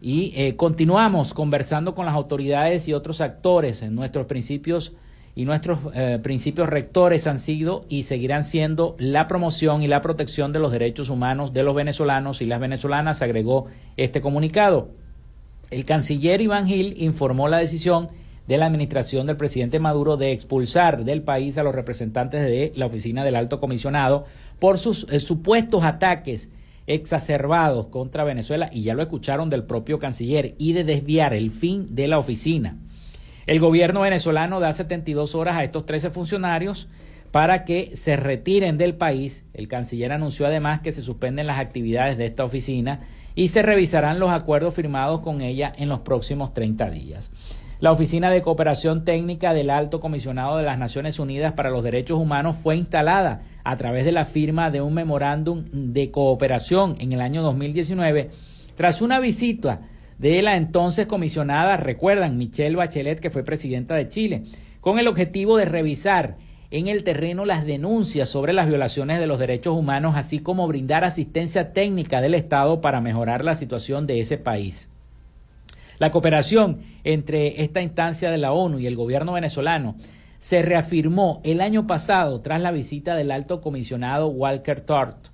Y 0.00 0.32
eh, 0.36 0.56
continuamos 0.56 1.34
conversando 1.34 1.94
con 1.94 2.04
las 2.06 2.14
autoridades 2.14 2.86
y 2.86 2.92
otros 2.92 3.20
actores 3.20 3.82
en 3.82 3.94
nuestros 3.94 4.26
principios 4.26 4.94
y 5.38 5.44
nuestros 5.44 5.78
eh, 5.94 6.18
principios 6.20 6.68
rectores 6.68 7.28
han 7.28 7.38
sido 7.38 7.84
y 7.88 8.02
seguirán 8.02 8.42
siendo 8.42 8.96
la 8.98 9.28
promoción 9.28 9.84
y 9.84 9.86
la 9.86 10.02
protección 10.02 10.52
de 10.52 10.58
los 10.58 10.72
derechos 10.72 11.10
humanos 11.10 11.52
de 11.52 11.62
los 11.62 11.76
venezolanos 11.76 12.42
y 12.42 12.46
las 12.46 12.58
venezolanas, 12.58 13.22
agregó 13.22 13.66
este 13.96 14.20
comunicado. 14.20 14.88
El 15.70 15.84
canciller 15.84 16.40
Iván 16.40 16.66
Gil 16.66 16.96
informó 16.98 17.46
la 17.46 17.58
decisión 17.58 18.08
de 18.48 18.58
la 18.58 18.66
administración 18.66 19.28
del 19.28 19.36
presidente 19.36 19.78
Maduro 19.78 20.16
de 20.16 20.32
expulsar 20.32 21.04
del 21.04 21.22
país 21.22 21.56
a 21.56 21.62
los 21.62 21.72
representantes 21.72 22.42
de 22.42 22.72
la 22.74 22.86
oficina 22.86 23.22
del 23.22 23.36
alto 23.36 23.60
comisionado 23.60 24.24
por 24.58 24.76
sus 24.76 25.06
eh, 25.08 25.20
supuestos 25.20 25.84
ataques 25.84 26.48
exacerbados 26.88 27.86
contra 27.86 28.24
Venezuela, 28.24 28.70
y 28.72 28.82
ya 28.82 28.94
lo 28.94 29.02
escucharon 29.02 29.50
del 29.50 29.62
propio 29.62 30.00
canciller, 30.00 30.56
y 30.58 30.72
de 30.72 30.82
desviar 30.82 31.32
el 31.32 31.52
fin 31.52 31.94
de 31.94 32.08
la 32.08 32.18
oficina. 32.18 32.76
El 33.48 33.60
gobierno 33.60 34.02
venezolano 34.02 34.60
da 34.60 34.74
72 34.74 35.34
horas 35.34 35.56
a 35.56 35.64
estos 35.64 35.86
13 35.86 36.10
funcionarios 36.10 36.86
para 37.30 37.64
que 37.64 37.96
se 37.96 38.14
retiren 38.14 38.76
del 38.76 38.94
país. 38.94 39.46
El 39.54 39.68
canciller 39.68 40.12
anunció 40.12 40.46
además 40.46 40.80
que 40.80 40.92
se 40.92 41.00
suspenden 41.00 41.46
las 41.46 41.58
actividades 41.58 42.18
de 42.18 42.26
esta 42.26 42.44
oficina 42.44 43.00
y 43.34 43.48
se 43.48 43.62
revisarán 43.62 44.20
los 44.20 44.30
acuerdos 44.30 44.74
firmados 44.74 45.20
con 45.20 45.40
ella 45.40 45.72
en 45.78 45.88
los 45.88 46.00
próximos 46.00 46.52
30 46.52 46.90
días. 46.90 47.30
La 47.80 47.90
Oficina 47.90 48.28
de 48.28 48.42
Cooperación 48.42 49.06
Técnica 49.06 49.54
del 49.54 49.70
Alto 49.70 49.98
Comisionado 49.98 50.58
de 50.58 50.64
las 50.64 50.78
Naciones 50.78 51.18
Unidas 51.18 51.54
para 51.54 51.70
los 51.70 51.82
Derechos 51.82 52.18
Humanos 52.18 52.58
fue 52.58 52.76
instalada 52.76 53.40
a 53.64 53.76
través 53.78 54.04
de 54.04 54.12
la 54.12 54.26
firma 54.26 54.70
de 54.70 54.82
un 54.82 54.92
memorándum 54.92 55.64
de 55.72 56.10
cooperación 56.10 56.96
en 57.00 57.14
el 57.14 57.22
año 57.22 57.40
2019 57.40 58.28
tras 58.76 59.00
una 59.00 59.20
visita 59.20 59.80
de 60.18 60.42
la 60.42 60.56
entonces 60.56 61.06
comisionada, 61.06 61.76
recuerdan, 61.76 62.36
Michelle 62.36 62.76
Bachelet, 62.76 63.20
que 63.20 63.30
fue 63.30 63.44
presidenta 63.44 63.94
de 63.94 64.08
Chile, 64.08 64.42
con 64.80 64.98
el 64.98 65.06
objetivo 65.06 65.56
de 65.56 65.64
revisar 65.64 66.36
en 66.70 66.86
el 66.88 67.02
terreno 67.02 67.44
las 67.44 67.64
denuncias 67.64 68.28
sobre 68.28 68.52
las 68.52 68.68
violaciones 68.68 69.20
de 69.20 69.26
los 69.26 69.38
derechos 69.38 69.74
humanos, 69.74 70.14
así 70.16 70.40
como 70.40 70.66
brindar 70.66 71.04
asistencia 71.04 71.72
técnica 71.72 72.20
del 72.20 72.34
Estado 72.34 72.80
para 72.80 73.00
mejorar 73.00 73.44
la 73.44 73.54
situación 73.54 74.06
de 74.06 74.20
ese 74.20 74.36
país. 74.36 74.90
La 75.98 76.10
cooperación 76.10 76.80
entre 77.04 77.62
esta 77.62 77.80
instancia 77.80 78.30
de 78.30 78.38
la 78.38 78.52
ONU 78.52 78.78
y 78.78 78.86
el 78.86 78.96
gobierno 78.96 79.32
venezolano 79.32 79.96
se 80.38 80.62
reafirmó 80.62 81.40
el 81.42 81.60
año 81.60 81.86
pasado 81.86 82.40
tras 82.40 82.60
la 82.60 82.70
visita 82.70 83.16
del 83.16 83.30
alto 83.30 83.60
comisionado 83.60 84.28
Walker 84.28 84.80
Tort, 84.80 85.28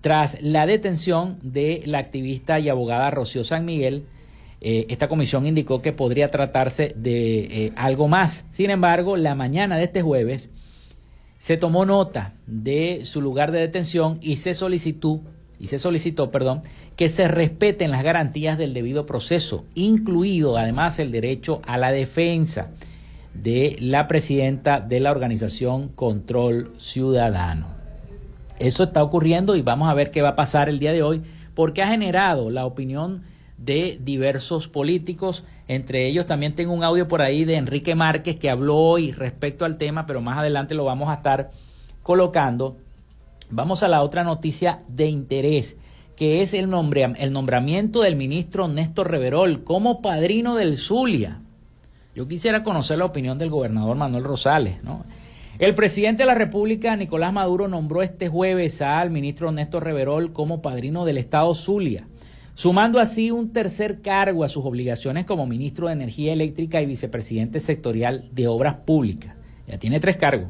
tras 0.00 0.40
la 0.42 0.66
detención 0.66 1.38
de 1.42 1.82
la 1.86 1.98
activista 1.98 2.58
y 2.58 2.68
abogada 2.68 3.10
Rocío 3.10 3.44
San 3.44 3.64
Miguel. 3.64 4.06
Eh, 4.60 4.86
esta 4.88 5.08
comisión 5.08 5.46
indicó 5.46 5.82
que 5.82 5.92
podría 5.92 6.30
tratarse 6.30 6.94
de 6.96 7.66
eh, 7.66 7.72
algo 7.76 8.08
más. 8.08 8.44
Sin 8.50 8.70
embargo, 8.70 9.16
la 9.16 9.34
mañana 9.34 9.76
de 9.76 9.84
este 9.84 10.02
jueves 10.02 10.50
se 11.38 11.56
tomó 11.56 11.84
nota 11.84 12.34
de 12.46 13.00
su 13.04 13.20
lugar 13.20 13.50
de 13.50 13.60
detención 13.60 14.18
y 14.22 14.36
se 14.36 14.54
solicitó 14.54 15.20
y 15.58 15.66
se 15.66 15.78
solicitó, 15.78 16.32
perdón, 16.32 16.62
que 16.96 17.08
se 17.08 17.28
respeten 17.28 17.92
las 17.92 18.02
garantías 18.02 18.58
del 18.58 18.74
debido 18.74 19.06
proceso, 19.06 19.64
incluido 19.74 20.56
además 20.56 20.98
el 20.98 21.12
derecho 21.12 21.62
a 21.64 21.78
la 21.78 21.92
defensa 21.92 22.70
de 23.32 23.76
la 23.78 24.08
presidenta 24.08 24.80
de 24.80 24.98
la 24.98 25.12
organización 25.12 25.86
Control 25.88 26.72
Ciudadano. 26.78 27.81
Eso 28.66 28.84
está 28.84 29.02
ocurriendo 29.02 29.56
y 29.56 29.62
vamos 29.62 29.88
a 29.88 29.94
ver 29.94 30.10
qué 30.10 30.22
va 30.22 30.30
a 30.30 30.36
pasar 30.36 30.68
el 30.68 30.78
día 30.78 30.92
de 30.92 31.02
hoy 31.02 31.22
porque 31.54 31.82
ha 31.82 31.88
generado 31.88 32.50
la 32.50 32.64
opinión 32.64 33.22
de 33.58 33.98
diversos 34.02 34.68
políticos. 34.68 35.44
Entre 35.68 36.06
ellos 36.06 36.26
también 36.26 36.54
tengo 36.54 36.72
un 36.72 36.84
audio 36.84 37.08
por 37.08 37.22
ahí 37.22 37.44
de 37.44 37.56
Enrique 37.56 37.94
Márquez 37.94 38.36
que 38.36 38.50
habló 38.50 38.76
hoy 38.76 39.12
respecto 39.12 39.64
al 39.64 39.78
tema, 39.78 40.06
pero 40.06 40.20
más 40.20 40.38
adelante 40.38 40.74
lo 40.74 40.84
vamos 40.84 41.08
a 41.08 41.14
estar 41.14 41.50
colocando 42.02 42.76
Vamos 43.54 43.82
a 43.82 43.88
la 43.88 44.00
otra 44.00 44.24
noticia 44.24 44.78
de 44.88 45.08
interés, 45.10 45.76
que 46.16 46.40
es 46.40 46.54
el, 46.54 46.70
el 47.18 47.32
nombramiento 47.34 48.00
del 48.00 48.16
ministro 48.16 48.66
Néstor 48.66 49.10
Reverol 49.10 49.62
como 49.62 50.00
padrino 50.00 50.54
del 50.54 50.78
Zulia. 50.78 51.42
Yo 52.16 52.26
quisiera 52.26 52.64
conocer 52.64 52.96
la 52.96 53.04
opinión 53.04 53.38
del 53.38 53.50
gobernador 53.50 53.94
Manuel 53.94 54.24
Rosales. 54.24 54.82
¿no? 54.82 55.04
El 55.58 55.74
presidente 55.74 56.22
de 56.22 56.26
la 56.26 56.34
República, 56.34 56.96
Nicolás 56.96 57.32
Maduro, 57.32 57.68
nombró 57.68 58.00
este 58.00 58.28
jueves 58.28 58.80
al 58.80 59.10
ministro 59.10 59.52
Néstor 59.52 59.84
Reverol 59.84 60.32
como 60.32 60.62
padrino 60.62 61.04
del 61.04 61.18
Estado 61.18 61.52
Zulia, 61.52 62.06
sumando 62.54 62.98
así 62.98 63.30
un 63.30 63.52
tercer 63.52 64.00
cargo 64.00 64.44
a 64.44 64.48
sus 64.48 64.64
obligaciones 64.64 65.26
como 65.26 65.46
ministro 65.46 65.88
de 65.88 65.92
Energía 65.92 66.32
Eléctrica 66.32 66.80
y 66.80 66.86
vicepresidente 66.86 67.60
sectorial 67.60 68.30
de 68.32 68.48
Obras 68.48 68.76
Públicas. 68.76 69.34
Ya 69.68 69.78
tiene 69.78 70.00
tres 70.00 70.16
cargos. 70.16 70.48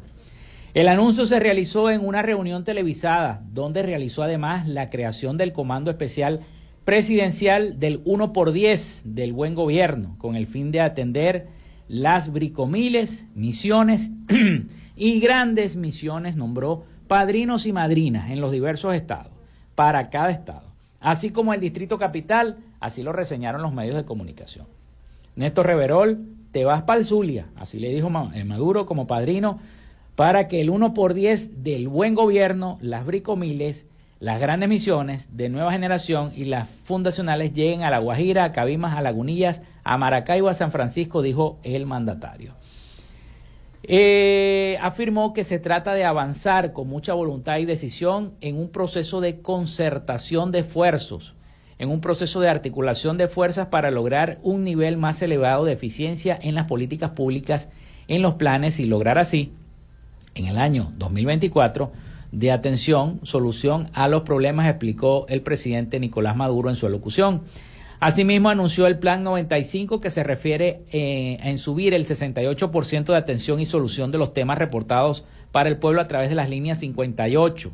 El 0.72 0.86
anuncio 0.86 1.26
se 1.26 1.40
realizó 1.40 1.90
en 1.90 2.06
una 2.06 2.22
reunión 2.22 2.62
televisada, 2.62 3.42
donde 3.52 3.82
realizó 3.82 4.22
además 4.22 4.68
la 4.68 4.88
creación 4.88 5.36
del 5.36 5.52
Comando 5.52 5.90
Especial 5.90 6.40
Presidencial 6.84 7.80
del 7.80 8.00
1 8.04 8.32
por 8.32 8.52
10 8.52 9.02
del 9.04 9.32
Buen 9.32 9.56
Gobierno, 9.56 10.14
con 10.18 10.36
el 10.36 10.46
fin 10.46 10.70
de 10.70 10.80
atender 10.80 11.48
las 11.88 12.32
bricomiles, 12.32 13.26
misiones 13.34 14.12
y 14.96 15.20
grandes 15.20 15.76
misiones, 15.76 16.36
nombró 16.36 16.84
padrinos 17.08 17.66
y 17.66 17.72
madrinas 17.72 18.30
en 18.30 18.40
los 18.40 18.52
diversos 18.52 18.94
estados, 18.94 19.32
para 19.74 20.10
cada 20.10 20.30
estado, 20.30 20.64
así 21.00 21.30
como 21.30 21.54
el 21.54 21.60
Distrito 21.60 21.98
Capital, 21.98 22.58
así 22.80 23.02
lo 23.02 23.12
reseñaron 23.12 23.62
los 23.62 23.72
medios 23.72 23.96
de 23.96 24.04
comunicación. 24.04 24.66
Néstor 25.34 25.66
Reverol, 25.66 26.18
te 26.52 26.64
vas 26.64 26.82
para 26.82 26.98
el 26.98 27.06
Zulia, 27.06 27.46
así 27.56 27.80
le 27.80 27.92
dijo 27.92 28.10
eh, 28.34 28.44
Maduro 28.44 28.86
como 28.86 29.06
padrino 29.06 29.58
para 30.16 30.46
que 30.46 30.60
el 30.60 30.70
1 30.70 30.94
por 30.94 31.14
10 31.14 31.62
del 31.62 31.88
buen 31.88 32.14
gobierno, 32.14 32.78
las 32.80 33.06
bricomiles, 33.06 33.86
las 34.20 34.38
grandes 34.40 34.68
misiones 34.68 35.36
de 35.36 35.48
nueva 35.48 35.72
generación 35.72 36.32
y 36.36 36.44
las 36.44 36.68
fundacionales 36.68 37.54
lleguen 37.54 37.82
a 37.82 37.90
La 37.90 37.98
Guajira, 37.98 38.44
a 38.44 38.52
Cabimas, 38.52 38.96
a 38.96 39.00
Lagunillas, 39.00 39.62
a 39.82 39.98
Maracaibo, 39.98 40.48
a 40.48 40.54
San 40.54 40.70
Francisco, 40.70 41.22
dijo 41.22 41.58
el 41.64 41.86
mandatario. 41.86 42.54
Eh, 43.84 44.78
afirmó 44.80 45.32
que 45.32 45.44
se 45.44 45.58
trata 45.58 45.94
de 45.94 46.04
avanzar 46.04 46.72
con 46.72 46.88
mucha 46.88 47.14
voluntad 47.14 47.58
y 47.58 47.64
decisión 47.64 48.32
en 48.40 48.56
un 48.56 48.68
proceso 48.68 49.20
de 49.20 49.40
concertación 49.40 50.52
de 50.52 50.60
esfuerzos, 50.60 51.34
en 51.78 51.90
un 51.90 52.00
proceso 52.00 52.40
de 52.40 52.48
articulación 52.48 53.18
de 53.18 53.26
fuerzas 53.26 53.66
para 53.66 53.90
lograr 53.90 54.38
un 54.42 54.62
nivel 54.62 54.96
más 54.96 55.20
elevado 55.22 55.64
de 55.64 55.72
eficiencia 55.72 56.38
en 56.40 56.54
las 56.54 56.66
políticas 56.66 57.10
públicas, 57.10 57.70
en 58.06 58.22
los 58.22 58.34
planes 58.34 58.78
y 58.78 58.84
lograr 58.84 59.18
así, 59.18 59.52
en 60.34 60.46
el 60.46 60.58
año 60.58 60.92
2024, 60.96 61.90
de 62.30 62.50
atención, 62.50 63.20
solución 63.24 63.90
a 63.92 64.08
los 64.08 64.22
problemas, 64.22 64.68
explicó 64.68 65.26
el 65.28 65.42
presidente 65.42 66.00
Nicolás 66.00 66.36
Maduro 66.36 66.70
en 66.70 66.76
su 66.76 66.86
elocución. 66.86 67.42
Asimismo, 68.02 68.48
anunció 68.48 68.88
el 68.88 68.98
Plan 68.98 69.22
95 69.22 70.00
que 70.00 70.10
se 70.10 70.24
refiere 70.24 70.82
eh, 70.90 71.38
en 71.40 71.56
subir 71.56 71.94
el 71.94 72.04
68% 72.04 73.04
de 73.04 73.16
atención 73.16 73.60
y 73.60 73.64
solución 73.64 74.10
de 74.10 74.18
los 74.18 74.34
temas 74.34 74.58
reportados 74.58 75.24
para 75.52 75.68
el 75.68 75.76
pueblo 75.76 76.00
a 76.00 76.08
través 76.08 76.28
de 76.28 76.34
las 76.34 76.50
líneas 76.50 76.80
58 76.80 77.70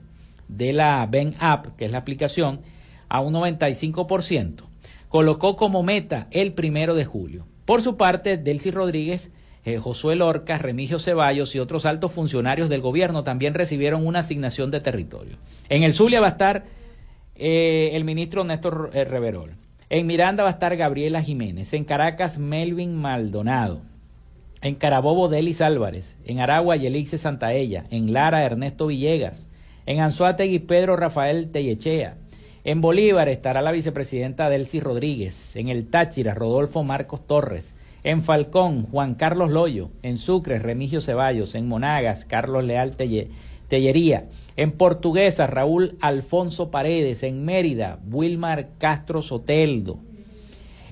de 0.49 0.75
la 0.75 1.07
Ben 1.11 1.35
App, 1.39 1.69
que 1.79 1.87
es 1.87 1.93
la 1.93 1.97
aplicación, 1.97 2.61
a 3.09 3.21
un 3.21 3.33
95%. 3.33 4.65
Colocó 5.09 5.57
como 5.57 5.83
meta 5.83 6.27
el 6.31 6.53
primero 6.53 6.95
de 6.95 7.07
julio. 7.07 7.47
Por 7.65 7.81
su 7.81 7.97
parte, 7.97 8.37
Delcy 8.37 8.71
Rodríguez, 8.71 9.31
eh, 9.65 9.79
Josué 9.79 10.15
Lorca, 10.15 10.59
Remigio 10.59 10.99
Ceballos 10.99 11.55
y 11.55 11.59
otros 11.59 11.87
altos 11.87 12.13
funcionarios 12.13 12.69
del 12.69 12.83
gobierno 12.83 13.25
también 13.25 13.55
recibieron 13.55 14.07
una 14.07 14.19
asignación 14.19 14.71
de 14.71 14.83
territorio. 14.83 15.39
En 15.71 15.85
el 15.85 15.95
Zulia 15.95 16.21
va 16.21 16.27
a 16.27 16.33
estar 16.33 16.67
eh, 17.35 17.93
el 17.95 18.05
ministro 18.05 18.45
Néstor 18.45 18.91
Reverol. 18.93 19.57
En 19.91 20.07
Miranda 20.07 20.43
va 20.43 20.51
a 20.51 20.53
estar 20.53 20.77
Gabriela 20.77 21.23
Jiménez. 21.23 21.73
En 21.73 21.85
Caracas, 21.85 22.39
Melvin 22.39 22.95
Maldonado. 22.95 23.81
En 24.61 24.75
Carabobo, 24.75 25.29
Delis 25.29 25.63
Álvarez. 25.63 26.19
En 26.27 26.41
Aragua, 26.41 26.77
Yelixe 26.77 27.17
Santaella. 27.17 27.87
En 27.91 28.13
Lara, 28.13 28.45
Ernesto 28.45 28.89
Villegas. 28.89 29.47
En 29.87 30.01
Anzuategui, 30.01 30.59
Pedro 30.59 30.97
Rafael 30.97 31.51
Tellechea. 31.51 32.17
En 32.65 32.83
Bolívar 32.83 33.31
estará 33.31 33.63
la 33.63 33.73
vicepresidenta 33.73 34.51
Delcy 34.51 34.79
Rodríguez. 34.79 35.57
En 35.57 35.69
el 35.69 35.89
Táchira, 35.89 36.35
Rodolfo 36.35 36.85
Marcos 36.85 37.27
Torres. 37.27 37.75
En 38.05 38.23
Falcón, 38.23 38.83
Juan 38.91 39.15
Carlos 39.15 39.49
Loyo. 39.49 39.89
En 40.03 40.19
Sucre, 40.19 40.59
Remigio 40.59 41.01
Ceballos. 41.01 41.55
En 41.55 41.67
Monagas, 41.67 42.27
Carlos 42.27 42.63
Leal 42.63 42.95
Tellería. 43.69 44.29
En 44.57 44.73
Portuguesa, 44.73 45.47
Raúl 45.47 45.97
Alfonso 46.01 46.71
Paredes. 46.71 47.23
En 47.23 47.45
Mérida, 47.45 48.01
Wilmar 48.11 48.71
Castro 48.79 49.23
Soteldo. 49.23 50.01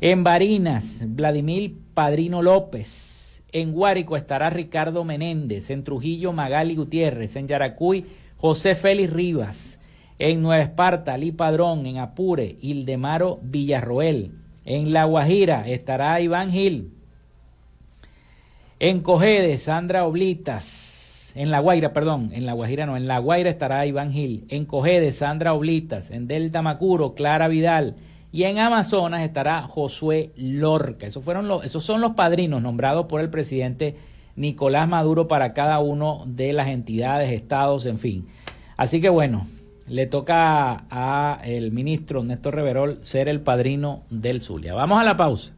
En 0.00 0.22
Barinas, 0.24 1.02
Vladimir 1.06 1.74
Padrino 1.94 2.42
López. 2.42 3.42
En 3.50 3.72
Guárico 3.72 4.16
estará 4.16 4.50
Ricardo 4.50 5.04
Menéndez. 5.04 5.70
En 5.70 5.84
Trujillo, 5.84 6.32
Magali 6.32 6.76
Gutiérrez. 6.76 7.34
En 7.36 7.48
Yaracuy, 7.48 8.04
José 8.36 8.74
Félix 8.74 9.12
Rivas. 9.12 9.80
En 10.18 10.42
Nueva 10.42 10.62
Esparta, 10.62 11.14
Ali 11.14 11.32
Padrón. 11.32 11.86
En 11.86 11.98
Apure, 11.98 12.56
Ildemaro 12.60 13.40
Villarroel. 13.42 14.32
En 14.66 14.92
La 14.92 15.04
Guajira 15.04 15.66
estará 15.66 16.20
Iván 16.20 16.50
Gil. 16.50 16.92
En 18.78 19.00
Cogede, 19.00 19.56
Sandra 19.56 20.04
Oblitas 20.06 20.95
en 21.36 21.50
La 21.50 21.60
Guaira, 21.60 21.92
perdón, 21.92 22.30
en 22.32 22.46
La 22.46 22.54
Guajira 22.54 22.86
no, 22.86 22.96
en 22.96 23.06
La 23.06 23.18
Guaira 23.18 23.50
estará 23.50 23.84
Iván 23.84 24.10
Gil, 24.10 24.46
en 24.48 24.64
Cogede, 24.64 25.12
Sandra 25.12 25.52
Oblitas, 25.52 26.10
en 26.10 26.26
Delta 26.26 26.62
Macuro, 26.62 27.14
Clara 27.14 27.46
Vidal, 27.46 27.94
y 28.32 28.44
en 28.44 28.58
Amazonas 28.58 29.22
estará 29.22 29.62
Josué 29.62 30.32
Lorca. 30.36 31.06
Esos, 31.06 31.22
fueron 31.22 31.46
los, 31.46 31.62
esos 31.62 31.84
son 31.84 32.00
los 32.00 32.12
padrinos 32.12 32.62
nombrados 32.62 33.04
por 33.04 33.20
el 33.20 33.28
presidente 33.28 33.96
Nicolás 34.34 34.88
Maduro 34.88 35.28
para 35.28 35.52
cada 35.52 35.78
uno 35.78 36.24
de 36.26 36.54
las 36.54 36.68
entidades, 36.68 37.30
estados, 37.30 37.84
en 37.84 37.98
fin. 37.98 38.26
Así 38.78 39.02
que 39.02 39.10
bueno, 39.10 39.46
le 39.88 40.06
toca 40.06 40.84
a 40.90 41.40
el 41.44 41.70
ministro 41.70 42.24
Néstor 42.24 42.54
Reverol 42.54 42.98
ser 43.02 43.28
el 43.28 43.40
padrino 43.40 44.04
del 44.08 44.40
Zulia. 44.40 44.72
Vamos 44.72 44.98
a 44.98 45.04
la 45.04 45.18
pausa. 45.18 45.52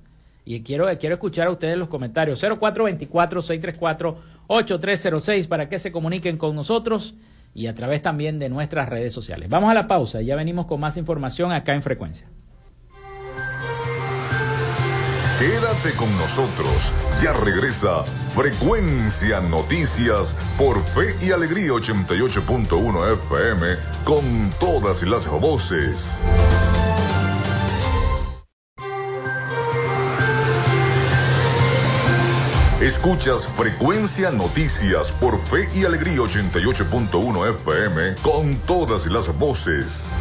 Y 0.45 0.63
quiero, 0.63 0.87
quiero 0.99 1.15
escuchar 1.15 1.47
a 1.49 1.51
ustedes 1.51 1.77
los 1.77 1.89
comentarios. 1.89 2.41
0424 2.41 3.43
634 3.43 4.38
8306 4.49 5.47
para 5.47 5.69
que 5.69 5.79
se 5.79 5.93
comuniquen 5.93 6.37
con 6.37 6.57
nosotros 6.57 7.15
y 7.55 7.67
a 7.67 7.75
través 7.75 8.03
también 8.03 8.39
de 8.39 8.49
nuestras 8.49 8.89
redes 8.89 9.13
sociales. 9.13 9.49
Vamos 9.49 9.71
a 9.71 9.75
la 9.75 9.87
pausa, 9.87 10.21
ya 10.21 10.37
venimos 10.37 10.67
con 10.67 10.81
más 10.81 10.97
información 10.97 11.53
acá 11.53 11.75
en 11.75 11.83
Frecuencia. 11.83 12.27
Quédate 15.39 15.97
con 15.97 16.11
nosotros, 16.19 16.93
ya 17.23 17.33
regresa 17.33 18.03
Frecuencia 18.03 19.41
Noticias 19.41 20.37
por 20.59 20.83
Fe 20.83 21.15
y 21.25 21.31
Alegría 21.31 21.71
88.1 21.71 23.13
FM 23.13 23.67
con 24.05 24.25
todas 24.59 25.05
las 25.05 25.29
voces. 25.29 26.21
Escuchas 32.99 33.47
Frecuencia 33.47 34.33
Noticias 34.33 35.13
por 35.13 35.41
Fe 35.41 35.69
y 35.73 35.85
Alegría 35.85 36.19
88.1 36.19 37.51
FM 37.51 38.15
con 38.23 38.57
todas 38.67 39.07
las 39.07 39.39
voces. 39.39 40.17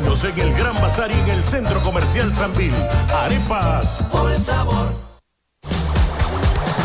En 0.01 0.39
el 0.39 0.53
Gran 0.53 0.73
Bazar 0.82 1.12
y 1.12 1.13
en 1.13 1.29
el 1.29 1.43
Centro 1.43 1.79
Comercial 1.82 2.34
Sanvil. 2.34 2.73
Arepas. 3.13 4.03
Por 4.12 4.32
el 4.32 4.41
sabor. 4.41 5.03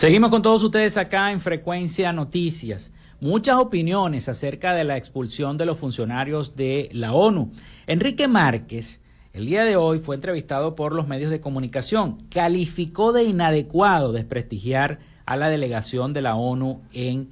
Seguimos 0.00 0.30
con 0.30 0.40
todos 0.40 0.62
ustedes 0.62 0.96
acá 0.96 1.30
en 1.30 1.42
Frecuencia 1.42 2.10
Noticias. 2.10 2.90
Muchas 3.20 3.56
opiniones 3.56 4.30
acerca 4.30 4.72
de 4.72 4.82
la 4.82 4.96
expulsión 4.96 5.58
de 5.58 5.66
los 5.66 5.76
funcionarios 5.76 6.56
de 6.56 6.88
la 6.92 7.12
ONU. 7.12 7.52
Enrique 7.86 8.26
Márquez, 8.26 9.02
el 9.34 9.44
día 9.44 9.62
de 9.62 9.76
hoy, 9.76 9.98
fue 9.98 10.14
entrevistado 10.14 10.74
por 10.74 10.94
los 10.94 11.06
medios 11.06 11.30
de 11.30 11.42
comunicación. 11.42 12.16
Calificó 12.30 13.12
de 13.12 13.24
inadecuado 13.24 14.12
desprestigiar 14.12 15.00
a 15.26 15.36
la 15.36 15.50
delegación 15.50 16.14
de 16.14 16.22
la 16.22 16.34
ONU 16.34 16.80
en 16.94 17.28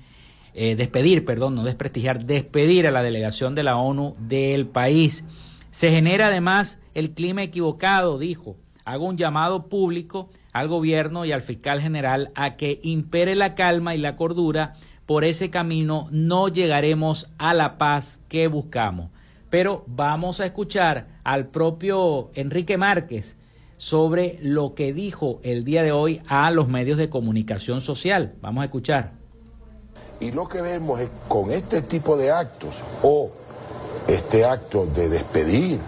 eh, 0.53 0.77
despedir, 0.77 1.25
perdón, 1.25 1.55
no 1.55 1.65
desprestigiar, 1.65 2.27
despedir 2.27 2.87
a 2.87 2.91
la 2.91 3.03
delegación 3.03 3.55
de 3.55 3.63
la 3.63 3.79
ONU 3.79 4.15
del 4.19 4.67
país. 4.67 5.25
Se 5.71 5.91
genera 5.91 6.27
además 6.27 6.83
el 6.93 7.13
clima 7.13 7.43
equivocado, 7.43 8.19
dijo. 8.19 8.59
Hago 8.89 9.05
un 9.05 9.19
llamado 9.19 9.69
público 9.69 10.31
al 10.55 10.67
gobierno 10.67 11.27
y 11.27 11.33
al 11.33 11.43
fiscal 11.43 11.83
general 11.83 12.33
a 12.35 12.57
que 12.57 12.81
impere 12.83 13.37
la 13.37 13.55
calma 13.55 13.95
y 13.95 13.99
la 13.99 14.17
cordura. 14.17 14.77
Por 15.05 15.25
ese 15.25 15.51
camino 15.51 16.09
no 16.11 16.49
llegaremos 16.49 17.29
a 17.37 17.53
la 17.53 17.77
paz 17.77 18.23
que 18.31 18.49
buscamos. 18.49 19.11
Pero 19.51 19.85
vamos 19.89 20.41
a 20.41 20.47
escuchar 20.47 21.21
al 21.23 21.49
propio 21.49 22.31
Enrique 22.33 22.79
Márquez 22.79 23.37
sobre 23.77 24.39
lo 24.41 24.75
que 24.75 24.95
dijo 24.95 25.39
el 25.43 25.65
día 25.65 25.83
de 25.83 25.93
hoy 25.93 26.23
a 26.27 26.51
los 26.51 26.67
medios 26.69 26.97
de 26.97 27.11
comunicación 27.11 27.83
social. 27.83 28.37
Vamos 28.41 28.63
a 28.63 28.65
escuchar. 28.65 29.13
Y 30.19 30.33
lo 30.33 30.49
que 30.49 30.63
vemos 30.63 30.99
es 30.99 31.11
con 31.29 31.51
este 31.51 31.83
tipo 31.83 32.17
de 32.17 32.31
actos 32.31 32.83
o 33.03 33.31
este 34.09 34.47
acto 34.47 34.87
de 34.87 35.11
despedir 35.11 35.79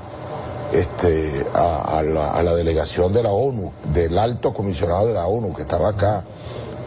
este, 0.72 1.46
a, 1.54 2.02
la, 2.02 2.54
delegación 2.54 3.12
de 3.12 3.22
la 3.22 3.30
ONU, 3.30 3.72
del 3.92 4.18
alto 4.18 4.52
comisionado 4.52 5.06
de 5.06 5.14
la 5.14 5.26
ONU 5.26 5.54
que 5.54 5.62
estaba 5.62 5.90
acá, 5.90 6.24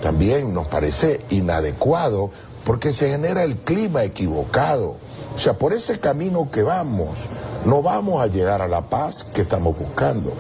también 0.02 0.54
nos 0.54 0.68
parece 0.68 1.22
inadecuado 1.30 2.30
porque 2.66 2.94
se 2.94 3.10
genera 3.10 3.44
el 3.44 3.58
clima 3.58 4.04
equivocado. 4.04 4.98
O 5.36 5.40
sea, 5.40 5.54
por 5.54 5.74
ese 5.74 6.00
camino 6.00 6.50
que 6.52 6.64
vamos, 6.64 7.20
no 7.66 7.82
vamos 7.82 8.22
a 8.22 8.28
llegar 8.28 8.62
a 8.62 8.68
la 8.68 8.90
paz 8.90 9.26
que 9.34 9.42
estamos 9.42 9.78
buscando. 9.78 10.32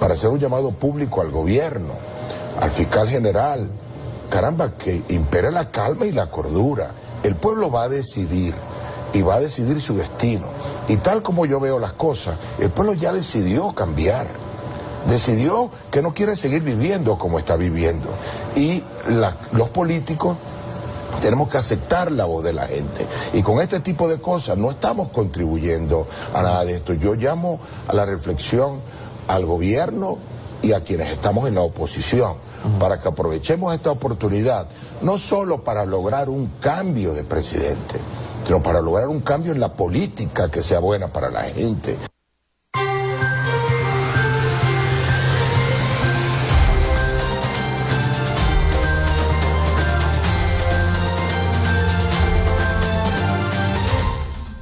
Para 0.00 0.14
hacer 0.14 0.30
un 0.30 0.40
llamado 0.40 0.72
público 0.72 1.20
al 1.20 1.30
gobierno, 1.30 1.94
al 2.60 2.70
fiscal 2.70 3.08
general, 3.08 3.68
caramba, 4.30 4.76
que 4.76 5.02
impere 5.10 5.50
la 5.50 5.70
calma 5.70 6.06
y 6.06 6.12
la 6.12 6.28
cordura. 6.28 6.90
El 7.22 7.36
pueblo 7.36 7.70
va 7.70 7.84
a 7.84 7.88
decidir 7.88 8.54
y 9.12 9.22
va 9.22 9.36
a 9.36 9.40
decidir 9.40 9.80
su 9.80 9.94
destino. 9.94 10.46
Y 10.92 10.98
tal 10.98 11.22
como 11.22 11.46
yo 11.46 11.58
veo 11.58 11.78
las 11.78 11.94
cosas, 11.94 12.36
el 12.58 12.70
pueblo 12.70 12.92
ya 12.92 13.14
decidió 13.14 13.74
cambiar. 13.74 14.28
Decidió 15.06 15.70
que 15.90 16.02
no 16.02 16.12
quiere 16.12 16.36
seguir 16.36 16.62
viviendo 16.62 17.16
como 17.16 17.38
está 17.38 17.56
viviendo. 17.56 18.10
Y 18.56 18.84
los 19.52 19.70
políticos 19.70 20.36
tenemos 21.22 21.48
que 21.48 21.56
aceptar 21.56 22.12
la 22.12 22.26
voz 22.26 22.44
de 22.44 22.52
la 22.52 22.66
gente. 22.66 23.06
Y 23.32 23.42
con 23.42 23.58
este 23.62 23.80
tipo 23.80 24.06
de 24.06 24.20
cosas 24.20 24.58
no 24.58 24.70
estamos 24.70 25.08
contribuyendo 25.08 26.06
a 26.34 26.42
nada 26.42 26.62
de 26.66 26.74
esto. 26.74 26.92
Yo 26.92 27.14
llamo 27.14 27.58
a 27.88 27.94
la 27.94 28.04
reflexión 28.04 28.78
al 29.28 29.46
gobierno 29.46 30.18
y 30.60 30.72
a 30.72 30.82
quienes 30.82 31.08
estamos 31.08 31.48
en 31.48 31.54
la 31.54 31.62
oposición 31.62 32.34
para 32.78 33.00
que 33.00 33.08
aprovechemos 33.08 33.74
esta 33.74 33.90
oportunidad, 33.90 34.68
no 35.00 35.16
solo 35.16 35.64
para 35.64 35.86
lograr 35.86 36.28
un 36.28 36.48
cambio 36.60 37.14
de 37.14 37.24
presidente, 37.24 37.98
sino 38.44 38.62
para 38.62 38.80
lograr 38.80 39.08
un 39.08 39.20
cambio 39.20 39.52
en 39.52 39.60
la 39.60 39.72
política 39.72 40.50
que 40.50 40.62
sea 40.62 40.78
buena 40.80 41.08
para 41.08 41.30
la 41.30 41.42
gente. 41.42 41.96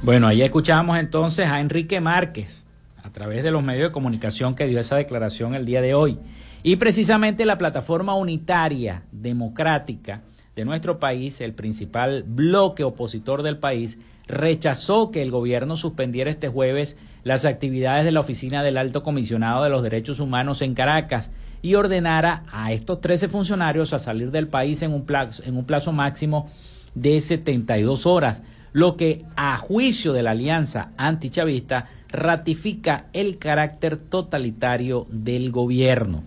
Bueno, 0.03 0.27
ahí 0.27 0.41
escuchábamos 0.41 0.97
entonces 0.97 1.47
a 1.47 1.59
Enrique 1.59 2.01
Márquez 2.01 2.63
a 3.03 3.11
través 3.11 3.43
de 3.43 3.51
los 3.51 3.63
medios 3.63 3.89
de 3.89 3.91
comunicación 3.91 4.55
que 4.55 4.65
dio 4.65 4.79
esa 4.79 4.95
declaración 4.95 5.53
el 5.53 5.63
día 5.63 5.79
de 5.81 5.93
hoy. 5.93 6.17
Y 6.63 6.77
precisamente 6.77 7.45
la 7.45 7.57
plataforma 7.57 8.15
unitaria 8.15 9.03
democrática 9.11 10.21
de 10.55 10.65
nuestro 10.65 10.99
país, 10.99 11.41
el 11.41 11.53
principal 11.53 12.23
bloque 12.27 12.83
opositor 12.83 13.43
del 13.43 13.57
país, 13.57 13.99
rechazó 14.27 15.11
que 15.11 15.21
el 15.21 15.31
gobierno 15.31 15.77
suspendiera 15.77 16.29
este 16.29 16.47
jueves 16.47 16.97
las 17.23 17.45
actividades 17.45 18.05
de 18.05 18.11
la 18.11 18.19
Oficina 18.19 18.63
del 18.63 18.77
Alto 18.77 19.03
Comisionado 19.03 19.63
de 19.63 19.69
los 19.69 19.83
Derechos 19.83 20.19
Humanos 20.19 20.61
en 20.61 20.73
Caracas 20.73 21.31
y 21.61 21.75
ordenara 21.75 22.43
a 22.51 22.71
estos 22.71 23.01
13 23.01 23.29
funcionarios 23.29 23.93
a 23.93 23.99
salir 23.99 24.31
del 24.31 24.47
país 24.47 24.81
en 24.81 24.93
un 24.93 25.05
plazo, 25.05 25.43
en 25.45 25.57
un 25.57 25.65
plazo 25.65 25.91
máximo 25.91 26.49
de 26.95 27.21
72 27.21 28.05
horas, 28.05 28.43
lo 28.73 28.97
que 28.97 29.25
a 29.35 29.57
juicio 29.57 30.13
de 30.13 30.23
la 30.23 30.31
alianza 30.31 30.91
antichavista 30.97 31.87
ratifica 32.09 33.05
el 33.13 33.37
carácter 33.37 33.97
totalitario 33.97 35.05
del 35.09 35.51
gobierno. 35.51 36.23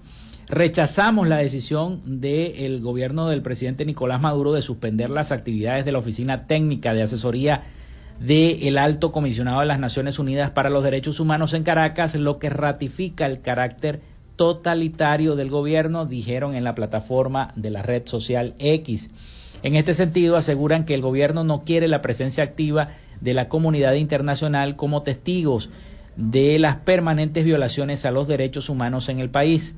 Rechazamos 0.49 1.27
la 1.27 1.39
decisión 1.39 2.21
del 2.21 2.81
gobierno 2.81 3.29
del 3.29 3.41
presidente 3.41 3.87
Nicolás 3.87 4.21
Maduro 4.21 4.53
de 4.53 4.61
suspender 4.61 5.09
las 5.09 5.33
actividades 5.33 5.85
de 5.85 5.93
la 5.93 5.99
Oficina 5.99 6.47
Técnica 6.47 6.93
de 6.93 7.03
Asesoría 7.03 7.63
del 8.21 8.79
Alto 8.79 9.11
Comisionado 9.11 9.61
de 9.61 9.67
las 9.67 9.81
Naciones 9.81 10.19
Unidas 10.19 10.51
para 10.51 10.71
los 10.71 10.85
Derechos 10.85 11.19
Humanos 11.19 11.55
en 11.55 11.63
Caracas, 11.63 12.15
lo 12.15 12.39
que 12.39 12.51
ratifica 12.51 13.27
el 13.27 13.41
carácter 13.41 14.01
totalitario 14.37 15.35
del 15.35 15.49
gobierno, 15.49 16.07
dijeron 16.07 16.55
en 16.55 16.65
la 16.65 16.75
plataforma 16.75 17.53
de 17.57 17.71
la 17.71 17.83
red 17.83 18.03
social 18.05 18.55
X. 18.59 19.11
En 19.63 19.77
este 19.77 19.95
sentido, 19.95 20.37
aseguran 20.37 20.85
que 20.85 20.95
el 20.95 21.01
gobierno 21.01 21.43
no 21.43 21.65
quiere 21.65 21.89
la 21.89 22.03
presencia 22.03 22.45
activa 22.45 22.89
de 23.21 23.33
la 23.33 23.49
comunidad 23.49 23.95
internacional 23.95 24.77
como 24.77 25.03
testigos 25.03 25.71
de 26.17 26.59
las 26.59 26.77
permanentes 26.77 27.45
violaciones 27.45 28.05
a 28.05 28.11
los 28.11 28.29
derechos 28.29 28.69
humanos 28.69 29.09
en 29.09 29.21
el 29.21 29.31
país. 29.31 29.75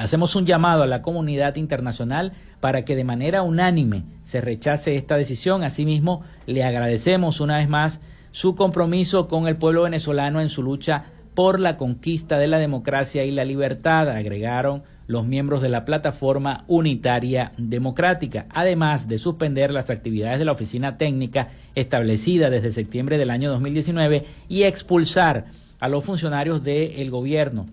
Hacemos 0.00 0.34
un 0.34 0.46
llamado 0.46 0.82
a 0.82 0.86
la 0.86 1.02
comunidad 1.02 1.56
internacional 1.56 2.32
para 2.60 2.86
que 2.86 2.96
de 2.96 3.04
manera 3.04 3.42
unánime 3.42 4.04
se 4.22 4.40
rechace 4.40 4.96
esta 4.96 5.18
decisión. 5.18 5.62
Asimismo, 5.62 6.22
le 6.46 6.64
agradecemos 6.64 7.38
una 7.38 7.58
vez 7.58 7.68
más 7.68 8.00
su 8.30 8.54
compromiso 8.54 9.28
con 9.28 9.46
el 9.46 9.56
pueblo 9.56 9.82
venezolano 9.82 10.40
en 10.40 10.48
su 10.48 10.62
lucha 10.62 11.04
por 11.34 11.60
la 11.60 11.76
conquista 11.76 12.38
de 12.38 12.46
la 12.46 12.56
democracia 12.56 13.26
y 13.26 13.30
la 13.30 13.44
libertad, 13.44 14.08
agregaron 14.08 14.84
los 15.06 15.26
miembros 15.26 15.60
de 15.60 15.68
la 15.68 15.84
plataforma 15.84 16.64
unitaria 16.66 17.52
democrática, 17.58 18.46
además 18.48 19.06
de 19.06 19.18
suspender 19.18 19.70
las 19.70 19.90
actividades 19.90 20.38
de 20.38 20.46
la 20.46 20.52
oficina 20.52 20.96
técnica 20.96 21.48
establecida 21.74 22.48
desde 22.48 22.72
septiembre 22.72 23.18
del 23.18 23.28
año 23.28 23.50
2019 23.50 24.24
y 24.48 24.62
expulsar 24.62 25.44
a 25.78 25.90
los 25.90 26.02
funcionarios 26.06 26.64
del 26.64 27.10
gobierno. 27.10 27.66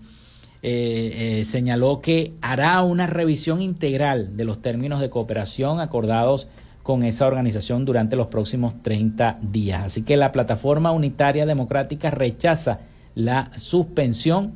Eh, 0.63 1.39
eh, 1.39 1.46
señaló 1.46 2.02
que 2.02 2.34
hará 2.41 2.82
una 2.82 3.06
revisión 3.06 3.62
integral 3.62 4.36
de 4.36 4.46
los 4.46 4.62
términos 4.62 5.00
de 5.00 5.10
cooperación 5.10 5.80
acordados 5.80 6.48
con 6.82 7.04
esa 7.04 7.28
organización 7.28 7.86
durante 7.86 8.15
los 8.15 8.28
próximos 8.28 8.82
30 8.82 9.39
días. 9.41 9.84
Así 9.84 10.02
que 10.02 10.17
la 10.17 10.32
Plataforma 10.32 10.91
Unitaria 10.91 11.46
Democrática 11.46 12.10
rechaza 12.10 12.80
la 13.13 13.52
suspensión 13.56 14.54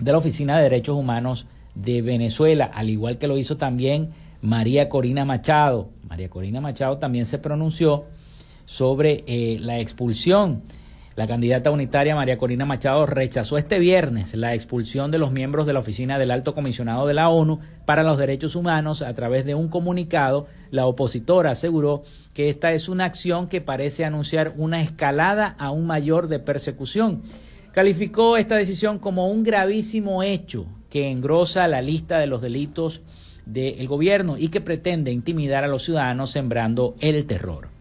de 0.00 0.12
la 0.12 0.18
Oficina 0.18 0.56
de 0.56 0.64
Derechos 0.64 0.96
Humanos 0.96 1.46
de 1.74 2.02
Venezuela, 2.02 2.70
al 2.74 2.90
igual 2.90 3.16
que 3.16 3.28
lo 3.28 3.38
hizo 3.38 3.56
también 3.56 4.10
María 4.42 4.88
Corina 4.88 5.24
Machado. 5.24 5.88
María 6.08 6.28
Corina 6.28 6.60
Machado 6.60 6.98
también 6.98 7.26
se 7.26 7.38
pronunció 7.38 8.04
sobre 8.64 9.24
eh, 9.26 9.58
la 9.60 9.78
expulsión 9.78 10.62
la 11.14 11.26
candidata 11.26 11.70
unitaria 11.70 12.14
María 12.14 12.38
Corina 12.38 12.64
Machado 12.64 13.04
rechazó 13.04 13.58
este 13.58 13.78
viernes 13.78 14.34
la 14.34 14.54
expulsión 14.54 15.10
de 15.10 15.18
los 15.18 15.30
miembros 15.30 15.66
de 15.66 15.74
la 15.74 15.80
oficina 15.80 16.18
del 16.18 16.30
Alto 16.30 16.54
Comisionado 16.54 17.06
de 17.06 17.12
la 17.12 17.28
ONU 17.28 17.60
para 17.84 18.02
los 18.02 18.16
Derechos 18.16 18.56
Humanos 18.56 19.02
a 19.02 19.12
través 19.14 19.44
de 19.44 19.54
un 19.54 19.68
comunicado. 19.68 20.46
La 20.70 20.86
opositora 20.86 21.50
aseguró 21.50 22.02
que 22.32 22.48
esta 22.48 22.72
es 22.72 22.88
una 22.88 23.04
acción 23.04 23.48
que 23.48 23.60
parece 23.60 24.06
anunciar 24.06 24.54
una 24.56 24.80
escalada 24.80 25.54
aún 25.58 25.86
mayor 25.86 26.28
de 26.28 26.38
persecución. 26.38 27.22
Calificó 27.72 28.38
esta 28.38 28.56
decisión 28.56 28.98
como 28.98 29.28
un 29.28 29.42
gravísimo 29.42 30.22
hecho 30.22 30.64
que 30.88 31.10
engrosa 31.10 31.68
la 31.68 31.82
lista 31.82 32.18
de 32.18 32.26
los 32.26 32.40
delitos 32.40 33.02
del 33.44 33.86
gobierno 33.86 34.38
y 34.38 34.48
que 34.48 34.62
pretende 34.62 35.10
intimidar 35.10 35.64
a 35.64 35.68
los 35.68 35.82
ciudadanos 35.82 36.30
sembrando 36.30 36.94
el 37.00 37.26
terror. 37.26 37.71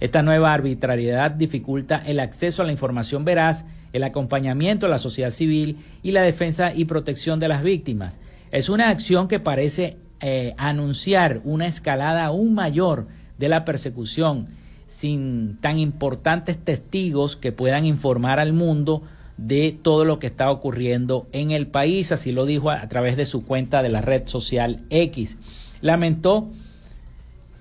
Esta 0.00 0.22
nueva 0.22 0.52
arbitrariedad 0.52 1.30
dificulta 1.30 2.02
el 2.04 2.20
acceso 2.20 2.62
a 2.62 2.66
la 2.66 2.72
información 2.72 3.24
veraz, 3.24 3.64
el 3.92 4.04
acompañamiento 4.04 4.86
a 4.86 4.90
la 4.90 4.98
sociedad 4.98 5.30
civil 5.30 5.78
y 6.02 6.12
la 6.12 6.22
defensa 6.22 6.74
y 6.74 6.84
protección 6.84 7.40
de 7.40 7.48
las 7.48 7.62
víctimas. 7.62 8.20
Es 8.50 8.68
una 8.68 8.90
acción 8.90 9.28
que 9.28 9.40
parece 9.40 9.96
eh, 10.20 10.54
anunciar 10.58 11.40
una 11.44 11.66
escalada 11.66 12.26
aún 12.26 12.54
mayor 12.54 13.06
de 13.38 13.48
la 13.48 13.64
persecución 13.64 14.48
sin 14.86 15.58
tan 15.60 15.78
importantes 15.78 16.58
testigos 16.58 17.36
que 17.36 17.52
puedan 17.52 17.84
informar 17.84 18.38
al 18.38 18.52
mundo 18.52 19.02
de 19.36 19.78
todo 19.82 20.04
lo 20.04 20.18
que 20.18 20.28
está 20.28 20.50
ocurriendo 20.50 21.26
en 21.32 21.50
el 21.50 21.66
país, 21.66 22.12
así 22.12 22.32
lo 22.32 22.46
dijo 22.46 22.70
a, 22.70 22.88
través 22.88 23.16
de 23.16 23.24
su 23.24 23.44
cuenta 23.44 23.82
de 23.82 23.90
la 23.90 24.00
red 24.00 24.26
social 24.26 24.84
X. 24.90 25.36
Lamentó 25.80 26.50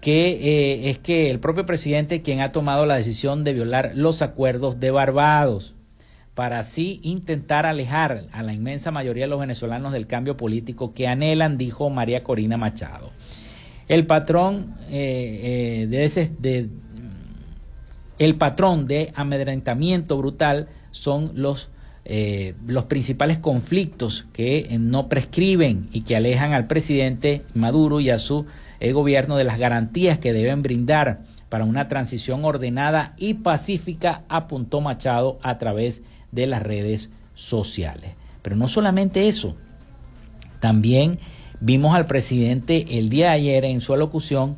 que 0.06 0.34
eh, 0.34 0.91
es 0.91 0.99
que 0.99 1.32
el 1.32 1.39
propio 1.39 1.66
presidente 1.66 2.22
quien 2.22 2.39
ha 2.41 2.51
tomado 2.51 2.86
la 2.86 2.93
decisión 2.93 3.43
de 3.43 3.53
violar 3.53 3.93
los 3.95 4.22
acuerdos 4.22 4.80
de 4.80 4.91
Barbados 4.91 5.74
para 6.36 6.60
así 6.60 6.99
intentar 7.01 7.66
alejar 7.66 8.26
a 8.32 8.43
la 8.43 8.53
inmensa 8.53 8.91
mayoría 8.91 9.24
de 9.24 9.30
los 9.30 9.39
venezolanos 9.39 9.91
del 9.93 10.06
cambio 10.06 10.38
político 10.38 10.93
que 10.93 11.08
anhelan, 11.08 11.58
dijo 11.58 11.89
María 11.89 12.24
Corina 12.24 12.56
Machado. 12.56 13.10
El 13.88 14.06
patrón 14.06 14.76
eh, 14.91 15.82
eh, 15.82 15.88
de 15.88 16.06
ese, 16.06 16.32
de, 16.38 16.70
el 18.20 18.36
patrón 18.36 18.86
de 18.86 19.12
amedrentamiento 19.16 20.20
brutal 20.20 20.68
son 20.91 21.32
los, 21.34 21.72
los 22.68 22.84
principales 22.84 23.39
conflictos 23.39 24.28
que 24.34 24.68
no 24.80 25.10
prescriben 25.10 25.89
y 25.91 26.01
que 26.01 26.16
alejan 26.16 26.53
al 26.53 26.68
presidente 26.68 27.41
Maduro 27.56 28.01
y 28.01 28.12
a 28.12 28.20
su 28.20 28.45
eh, 28.90 28.94
gobierno 28.94 29.36
de 29.36 29.44
las 29.44 29.58
garantías 29.58 30.20
que 30.20 30.32
deben 30.32 30.62
brindar 30.62 31.22
para 31.50 31.66
una 31.66 31.88
transición 31.88 32.46
ordenada 32.46 33.16
y 33.18 33.36
pacífica, 33.36 34.22
apuntó 34.30 34.80
Machado 34.80 35.40
a 35.42 35.58
través 35.58 36.04
de 36.32 36.46
las 36.46 36.62
redes 36.62 37.10
sociales. 37.34 38.12
Pero 38.44 38.56
no 38.56 38.68
solamente 38.68 39.28
eso, 39.28 39.56
también 40.60 41.18
vimos 41.60 41.96
al 41.96 42.06
presidente 42.06 43.00
el 43.00 43.10
día 43.10 43.30
de 43.30 43.34
ayer 43.34 43.66
en 43.66 43.82
su 43.82 43.92
alocución 43.92 44.58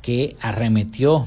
que 0.00 0.36
arremetió 0.40 1.26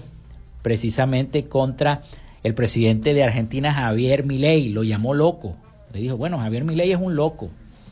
precisamente 0.63 1.45
contra 1.45 2.01
el 2.41 2.55
presidente 2.55 3.13
de 3.13 3.23
Argentina, 3.23 3.71
Javier 3.73 4.25
Milei, 4.25 4.69
lo 4.69 4.83
llamó 4.83 5.13
loco. 5.13 5.55
Le 5.93 5.99
dijo, 5.99 6.17
bueno, 6.17 6.39
Javier 6.39 6.63
Milei 6.63 6.91
es 6.91 6.99
un 6.99 7.15
loco. 7.15 7.51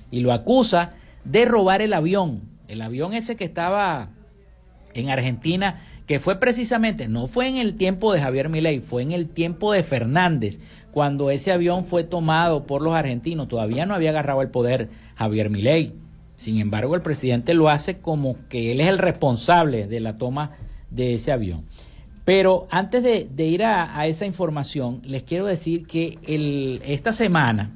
Y 0.10 0.22
lo 0.22 0.34
acusa 0.34 0.94
de 1.26 1.46
robar 1.46 1.84
el 1.84 1.94
avión. 1.94 2.42
El 2.68 2.82
avión 2.82 3.14
ese 3.14 3.36
que 3.36 3.46
estaba 3.46 4.10
en 5.02 5.10
Argentina, 5.10 5.82
que 6.06 6.20
fue 6.20 6.40
precisamente, 6.40 7.08
no 7.08 7.28
fue 7.28 7.48
en 7.48 7.58
el 7.58 7.76
tiempo 7.76 8.14
de 8.14 8.22
Javier 8.22 8.50
Milei, 8.50 8.80
fue 8.80 9.04
en 9.04 9.12
el 9.12 9.30
tiempo 9.30 9.72
de 9.72 9.84
Fernández, 9.84 10.60
cuando 10.92 11.30
ese 11.30 11.52
avión 11.52 11.86
fue 11.86 12.04
tomado 12.04 12.66
por 12.66 12.82
los 12.82 12.94
argentinos. 12.94 13.48
Todavía 13.48 13.86
no 13.86 13.94
había 13.94 14.10
agarrado 14.10 14.42
el 14.42 14.50
poder 14.50 14.90
Javier 15.16 15.50
Milei. 15.50 15.94
Sin 16.38 16.60
embargo, 16.60 16.96
el 16.96 17.02
presidente 17.02 17.54
lo 17.54 17.70
hace 17.70 18.00
como 18.00 18.38
que 18.50 18.72
él 18.72 18.82
es 18.82 18.88
el 18.88 18.98
responsable 18.98 19.88
de 19.88 20.00
la 20.00 20.18
toma 20.18 20.52
de 20.90 21.16
ese 21.16 21.32
avión. 21.32 21.66
Pero 22.26 22.68
antes 22.72 23.04
de, 23.04 23.46
ir 23.46 23.64
a, 23.64 24.06
esa 24.06 24.26
información, 24.26 25.02
les 25.04 25.24
quiero 25.24 25.46
decir 25.46 25.88
que 25.88 26.20
esta 26.84 27.12
semana, 27.12 27.72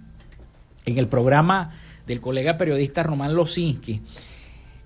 en 0.86 0.98
el 0.98 1.08
programa 1.08 1.74
del 2.06 2.20
colega 2.20 2.58
periodista 2.58 3.02
Román 3.02 3.34
Losinski, 3.34 4.02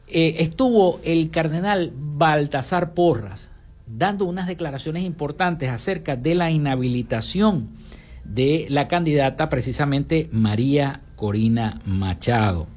eh, 0.08 0.36
estuvo 0.40 1.00
el 1.04 1.32
cardenal 1.32 1.92
Baltasar 1.96 2.94
Porras 2.94 3.52
dando 3.88 4.26
unas 4.26 4.48
declaraciones 4.48 5.04
importantes 5.04 5.70
acerca 5.70 6.16
de 6.16 6.36
la 6.36 6.52
inhabilitación 6.52 7.70
de 8.24 8.66
la 8.70 8.88
candidata 8.88 9.50
precisamente 9.50 10.30
María 10.32 11.02
Corina 11.16 11.82
Machado. 11.86 12.68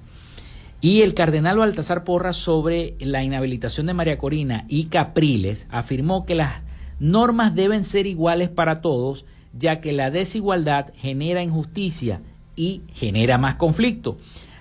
Y 0.80 1.02
el 1.02 1.14
cardenal 1.14 1.58
Baltasar 1.58 2.04
Porras 2.04 2.36
sobre 2.36 2.94
la 3.00 3.24
inhabilitación 3.24 3.86
de 3.86 3.94
María 3.94 4.18
Corina 4.18 4.64
y 4.68 4.84
Capriles 4.84 5.66
afirmó 5.70 6.24
que 6.24 6.34
las 6.36 6.62
normas 7.00 7.54
deben 7.54 7.84
ser 7.84 8.06
iguales 8.06 8.48
para 8.48 8.80
todos, 8.80 9.26
ya 9.52 9.80
que 9.80 9.92
la 9.92 10.10
desigualdad 10.10 10.92
genera 10.96 11.42
injusticia 11.42 12.20
y 12.54 12.82
genera 12.94 13.38
más 13.38 13.56
conflicto. 13.56 14.18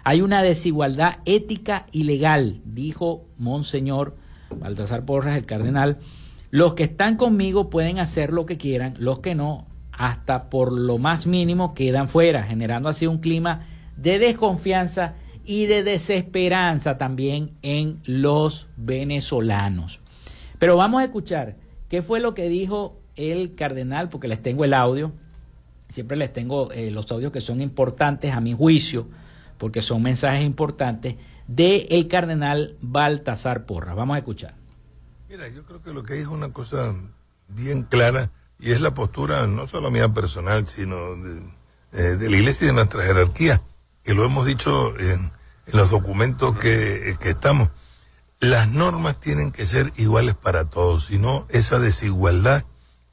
Hay 0.07 0.21
una 0.21 0.41
desigualdad 0.41 1.17
ética 1.25 1.85
y 1.91 2.03
legal, 2.03 2.61
dijo 2.63 3.25
Monseñor 3.37 4.15
Baltasar 4.57 5.03
Porras, 5.03 5.35
el 5.35 5.45
cardenal. 5.45 5.97
Los 6.49 6.75
que 6.75 6.83
están 6.83 7.17
conmigo 7.17 7.69
pueden 7.69 7.99
hacer 7.99 8.31
lo 8.31 8.45
que 8.45 8.55
quieran, 8.55 8.93
los 8.99 9.19
que 9.19 9.35
no, 9.35 9.67
hasta 9.91 10.49
por 10.49 10.71
lo 10.71 10.97
más 10.97 11.27
mínimo, 11.27 11.73
quedan 11.73 12.07
fuera, 12.07 12.43
generando 12.43 12.87
así 12.87 13.05
un 13.05 13.17
clima 13.17 13.67
de 13.97 14.17
desconfianza 14.17 15.15
y 15.43 15.65
de 15.65 15.83
desesperanza 15.83 16.97
también 16.97 17.57
en 17.61 17.99
los 18.05 18.69
venezolanos. 18.77 19.99
Pero 20.57 20.77
vamos 20.77 21.01
a 21.01 21.03
escuchar 21.03 21.57
¿Qué 21.89 22.01
fue 22.01 22.21
lo 22.21 22.33
que 22.33 22.47
dijo 22.47 23.01
el 23.17 23.55
cardenal? 23.55 24.07
Porque 24.07 24.29
les 24.29 24.41
tengo 24.41 24.63
el 24.63 24.73
audio. 24.73 25.11
Siempre 25.89 26.15
les 26.15 26.31
tengo 26.31 26.71
eh, 26.71 26.91
los 26.91 27.11
audios 27.11 27.33
que 27.33 27.41
son 27.41 27.59
importantes 27.61 28.33
a 28.33 28.41
mi 28.41 28.53
juicio, 28.53 29.07
porque 29.57 29.81
son 29.81 30.01
mensajes 30.01 30.45
importantes, 30.45 31.15
de 31.47 31.87
el 31.91 32.07
cardenal 32.07 32.77
Baltasar 32.81 33.65
Porra. 33.65 33.93
Vamos 33.93 34.15
a 34.15 34.19
escuchar. 34.19 34.55
Mira, 35.29 35.47
yo 35.49 35.63
creo 35.65 35.81
que 35.81 35.93
lo 35.93 36.03
que 36.03 36.13
hay 36.13 36.19
es 36.19 36.27
una 36.27 36.51
cosa 36.51 36.95
bien 37.47 37.83
clara 37.83 38.31
y 38.59 38.71
es 38.71 38.81
la 38.81 38.93
postura 38.93 39.47
no 39.47 39.67
solo 39.67 39.91
mía 39.91 40.09
personal, 40.09 40.67
sino 40.67 41.15
de, 41.15 41.41
eh, 41.93 42.17
la 42.19 42.37
iglesia 42.37 42.65
y 42.65 42.67
de 42.67 42.73
nuestra 42.73 43.03
jerarquía, 43.03 43.61
que 44.03 44.13
lo 44.13 44.25
hemos 44.25 44.45
dicho 44.45 44.97
en, 44.99 45.31
los 45.67 45.91
documentos 45.91 46.57
que, 46.57 47.17
que 47.19 47.31
estamos 47.31 47.69
las 48.39 48.71
normas 48.71 49.19
tienen 49.19 49.51
que 49.51 49.65
ser 49.65 49.91
iguales 49.97 50.35
para 50.35 50.65
todos, 50.65 51.05
si 51.05 51.17
no 51.17 51.47
esa 51.49 51.79
desigualdad 51.79 52.63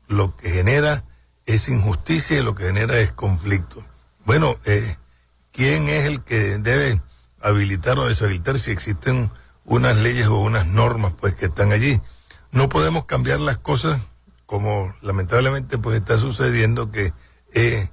lo 0.06 0.36
que 0.36 0.50
genera 0.50 1.04
es 1.46 1.68
injusticia 1.68 2.38
y 2.38 2.42
lo 2.42 2.54
que 2.54 2.64
genera 2.64 2.98
es 2.98 3.12
conflicto. 3.12 3.82
Bueno, 4.24 4.56
eh, 4.64 4.96
¿quién 5.54 5.88
es 5.88 6.04
el 6.04 6.22
que 6.22 6.58
debe 6.58 7.00
habilitar 7.40 7.98
o 7.98 8.06
deshabilitar 8.06 8.58
si 8.58 8.72
existen 8.72 9.30
unas 9.64 9.96
leyes 9.96 10.26
o 10.26 10.40
unas 10.40 10.66
normas 10.66 11.14
pues 11.18 11.34
que 11.34 11.46
están 11.46 11.72
allí? 11.72 12.00
No 12.52 12.68
podemos 12.68 13.06
cambiar 13.06 13.40
las 13.40 13.56
cosas 13.56 14.00
como 14.44 14.94
lamentablemente 15.00 15.78
pues 15.78 15.98
está 15.98 16.18
sucediendo 16.18 16.92
que 16.92 17.14
eh, 17.54 17.88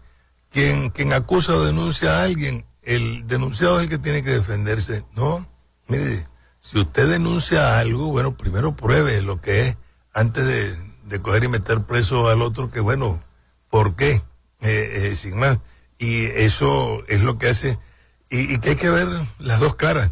quien, 0.50 0.90
quien 0.90 1.14
acusa 1.14 1.54
o 1.56 1.64
denuncia 1.64 2.20
a 2.20 2.24
alguien, 2.24 2.66
el 2.82 3.26
denunciado 3.28 3.78
es 3.78 3.84
el 3.84 3.90
que 3.90 3.98
tiene 4.00 4.24
que 4.24 4.32
defenderse. 4.32 5.06
No, 5.16 5.48
mire, 5.88 6.28
si 6.60 6.80
usted 6.80 7.10
denuncia 7.10 7.80
algo, 7.80 8.08
bueno, 8.08 8.36
primero 8.36 8.76
pruebe 8.76 9.22
lo 9.22 9.40
que 9.40 9.68
es 9.68 9.78
antes 10.14 10.46
de, 10.46 11.22
coger 11.22 11.44
y 11.44 11.48
meter 11.48 11.82
preso 11.84 12.28
al 12.28 12.42
otro, 12.42 12.72
que 12.72 12.80
bueno, 12.80 13.22
¿por 13.70 13.96
qué? 13.96 14.22
Eh, 14.62 15.10
eh, 15.10 15.16
sin 15.16 15.38
más. 15.38 15.60
Y 16.02 16.26
eso 16.26 17.04
es 17.08 17.22
lo 17.22 17.38
que 17.38 17.50
hace, 17.50 17.78
y, 18.28 18.58
que 18.58 18.72
hay 18.72 18.76
que 18.76 18.90
ver 18.90 19.08
las 19.38 19.60
dos 19.60 19.76
caras. 19.76 20.10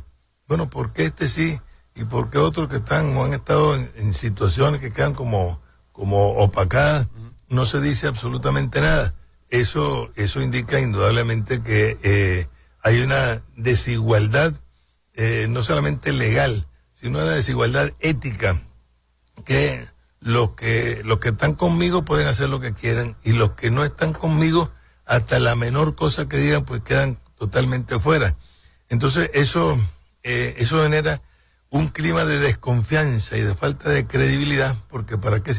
Bueno, 0.47 0.69
¿por 0.69 0.93
qué 0.93 1.05
este 1.05 1.27
sí? 1.27 1.59
¿Y 1.95 2.03
por 2.03 2.29
qué 2.29 2.37
otros 2.37 2.69
que 2.69 2.75
están 2.75 3.17
o 3.17 3.25
han 3.25 3.33
estado 3.33 3.75
en, 3.75 4.13
situaciones 4.13 4.81
que 4.81 4.93
quedan 4.93 5.15
como, 5.15 5.59
como 5.91 6.33
opacadas? 6.33 7.07
No 7.47 7.65
se 7.65 7.81
dice 7.81 8.05
absolutamente 8.05 8.81
nada. 8.81 9.15
Eso, 9.49 10.11
eso 10.15 10.43
indica 10.43 10.79
indudablemente 10.79 11.63
que 11.63 11.97
eh, 12.03 12.47
hay 12.83 13.01
una 13.01 13.41
desigualdad 13.55 14.53
eh, 15.15 15.47
no 15.49 15.63
solamente 15.63 16.13
legal, 16.13 16.67
sino 16.93 17.17
una 17.17 17.31
desigualdad 17.31 17.93
ética, 17.99 18.61
que 19.43 19.87
los 20.19 20.51
que 20.51 21.01
los 21.03 21.17
que 21.17 21.29
están 21.29 21.55
conmigo 21.55 22.05
pueden 22.05 22.27
hacer 22.27 22.47
lo 22.47 22.59
que 22.59 22.73
quieran 22.73 23.17
y 23.23 23.31
los 23.31 23.53
que 23.53 23.71
no 23.71 23.83
están 23.83 24.13
conmigo 24.13 24.69
hasta 25.09 25.39
la 25.39 25.55
menor 25.55 25.95
cosa 25.95 26.29
que 26.29 26.37
digan 26.37 26.63
pues 26.65 26.81
quedan 26.81 27.17
totalmente 27.35 27.99
fuera. 27.99 28.35
Entonces 28.89 29.31
eso 29.33 29.75
eh, 30.21 30.53
eso 30.59 30.83
genera 30.83 31.19
un 31.71 31.87
clima 31.87 32.25
de 32.25 32.37
desconfianza 32.37 33.35
y 33.35 33.41
de 33.41 33.55
falta 33.55 33.89
de 33.89 34.05
credibilidad 34.05 34.75
porque 34.87 35.17
para 35.17 35.41
qué 35.41 35.53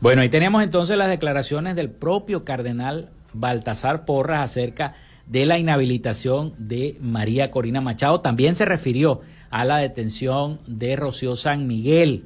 Bueno, 0.00 0.22
ahí 0.22 0.28
tenemos 0.30 0.62
entonces 0.62 0.96
las 0.96 1.08
declaraciones 1.08 1.76
del 1.76 1.90
propio 1.90 2.44
cardenal 2.44 3.10
Baltasar 3.34 4.06
Porras 4.06 4.40
acerca 4.40 4.94
de 5.26 5.46
la 5.46 5.58
inhabilitación 5.58 6.54
de 6.58 6.96
María 7.00 7.50
Corina 7.50 7.80
Machado. 7.80 8.20
También 8.20 8.54
se 8.54 8.64
refirió 8.64 9.20
a 9.50 9.64
la 9.64 9.78
detención 9.78 10.60
de 10.66 10.96
Rocío 10.96 11.36
San 11.36 11.66
Miguel, 11.66 12.24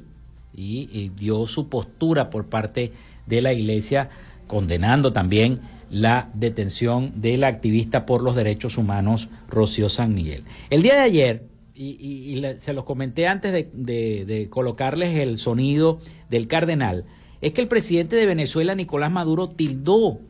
y, 0.52 1.10
dio 1.16 1.46
su 1.46 1.68
postura 1.68 2.30
por 2.30 2.46
parte 2.46 2.92
de 3.26 3.40
la 3.40 3.52
iglesia 3.52 4.10
condenando 4.46 5.12
también 5.12 5.58
la 5.90 6.28
detención 6.34 7.20
de 7.20 7.36
la 7.36 7.48
activista 7.48 8.06
por 8.06 8.22
los 8.22 8.36
derechos 8.36 8.76
humanos 8.76 9.28
Rocío 9.48 9.88
San 9.88 10.14
Miguel. 10.14 10.44
El 10.68 10.82
día 10.82 10.94
de 10.94 11.00
ayer, 11.00 11.44
y, 11.74 12.42
se 12.58 12.72
los 12.72 12.84
comenté 12.84 13.26
antes 13.26 13.52
de 13.72 14.48
colocarles 14.50 15.18
el 15.18 15.38
sonido 15.38 16.00
del 16.28 16.46
cardenal, 16.46 17.04
es 17.40 17.52
que 17.52 17.62
el 17.62 17.68
presidente 17.68 18.16
de 18.16 18.26
Venezuela, 18.26 18.74
Nicolás 18.74 19.10
Maduro, 19.10 19.48
tildó 19.48 20.20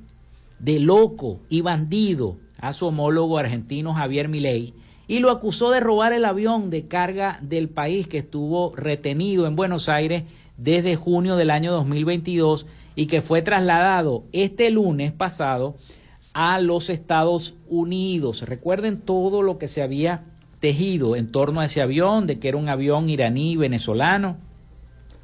de 0.60 0.78
loco 0.78 1.40
y 1.48 1.62
bandido 1.62 2.36
a 2.60 2.72
su 2.72 2.86
homólogo 2.86 3.38
argentino 3.38 3.94
Javier 3.94 4.28
Milei 4.28 4.74
y 5.08 5.18
lo 5.18 5.30
acusó 5.30 5.70
de 5.70 5.80
robar 5.80 6.12
el 6.12 6.24
avión 6.24 6.70
de 6.70 6.86
carga 6.86 7.38
del 7.42 7.68
país 7.68 8.06
que 8.06 8.18
estuvo 8.18 8.74
retenido 8.76 9.46
en 9.46 9.56
Buenos 9.56 9.88
Aires 9.88 10.22
desde 10.56 10.94
junio 10.94 11.36
del 11.36 11.50
año 11.50 11.72
2022 11.72 12.66
y 12.94 13.06
que 13.06 13.22
fue 13.22 13.42
trasladado 13.42 14.24
este 14.32 14.70
lunes 14.70 15.10
pasado 15.10 15.76
a 16.32 16.60
los 16.60 16.90
Estados 16.90 17.56
Unidos. 17.68 18.42
Recuerden 18.42 19.00
todo 19.00 19.42
lo 19.42 19.58
que 19.58 19.68
se 19.68 19.82
había 19.82 20.24
tejido 20.60 21.16
en 21.16 21.32
torno 21.32 21.60
a 21.60 21.64
ese 21.64 21.82
avión, 21.82 22.26
de 22.26 22.38
que 22.38 22.48
era 22.48 22.58
un 22.58 22.68
avión 22.68 23.08
iraní 23.08 23.56
venezolano, 23.56 24.36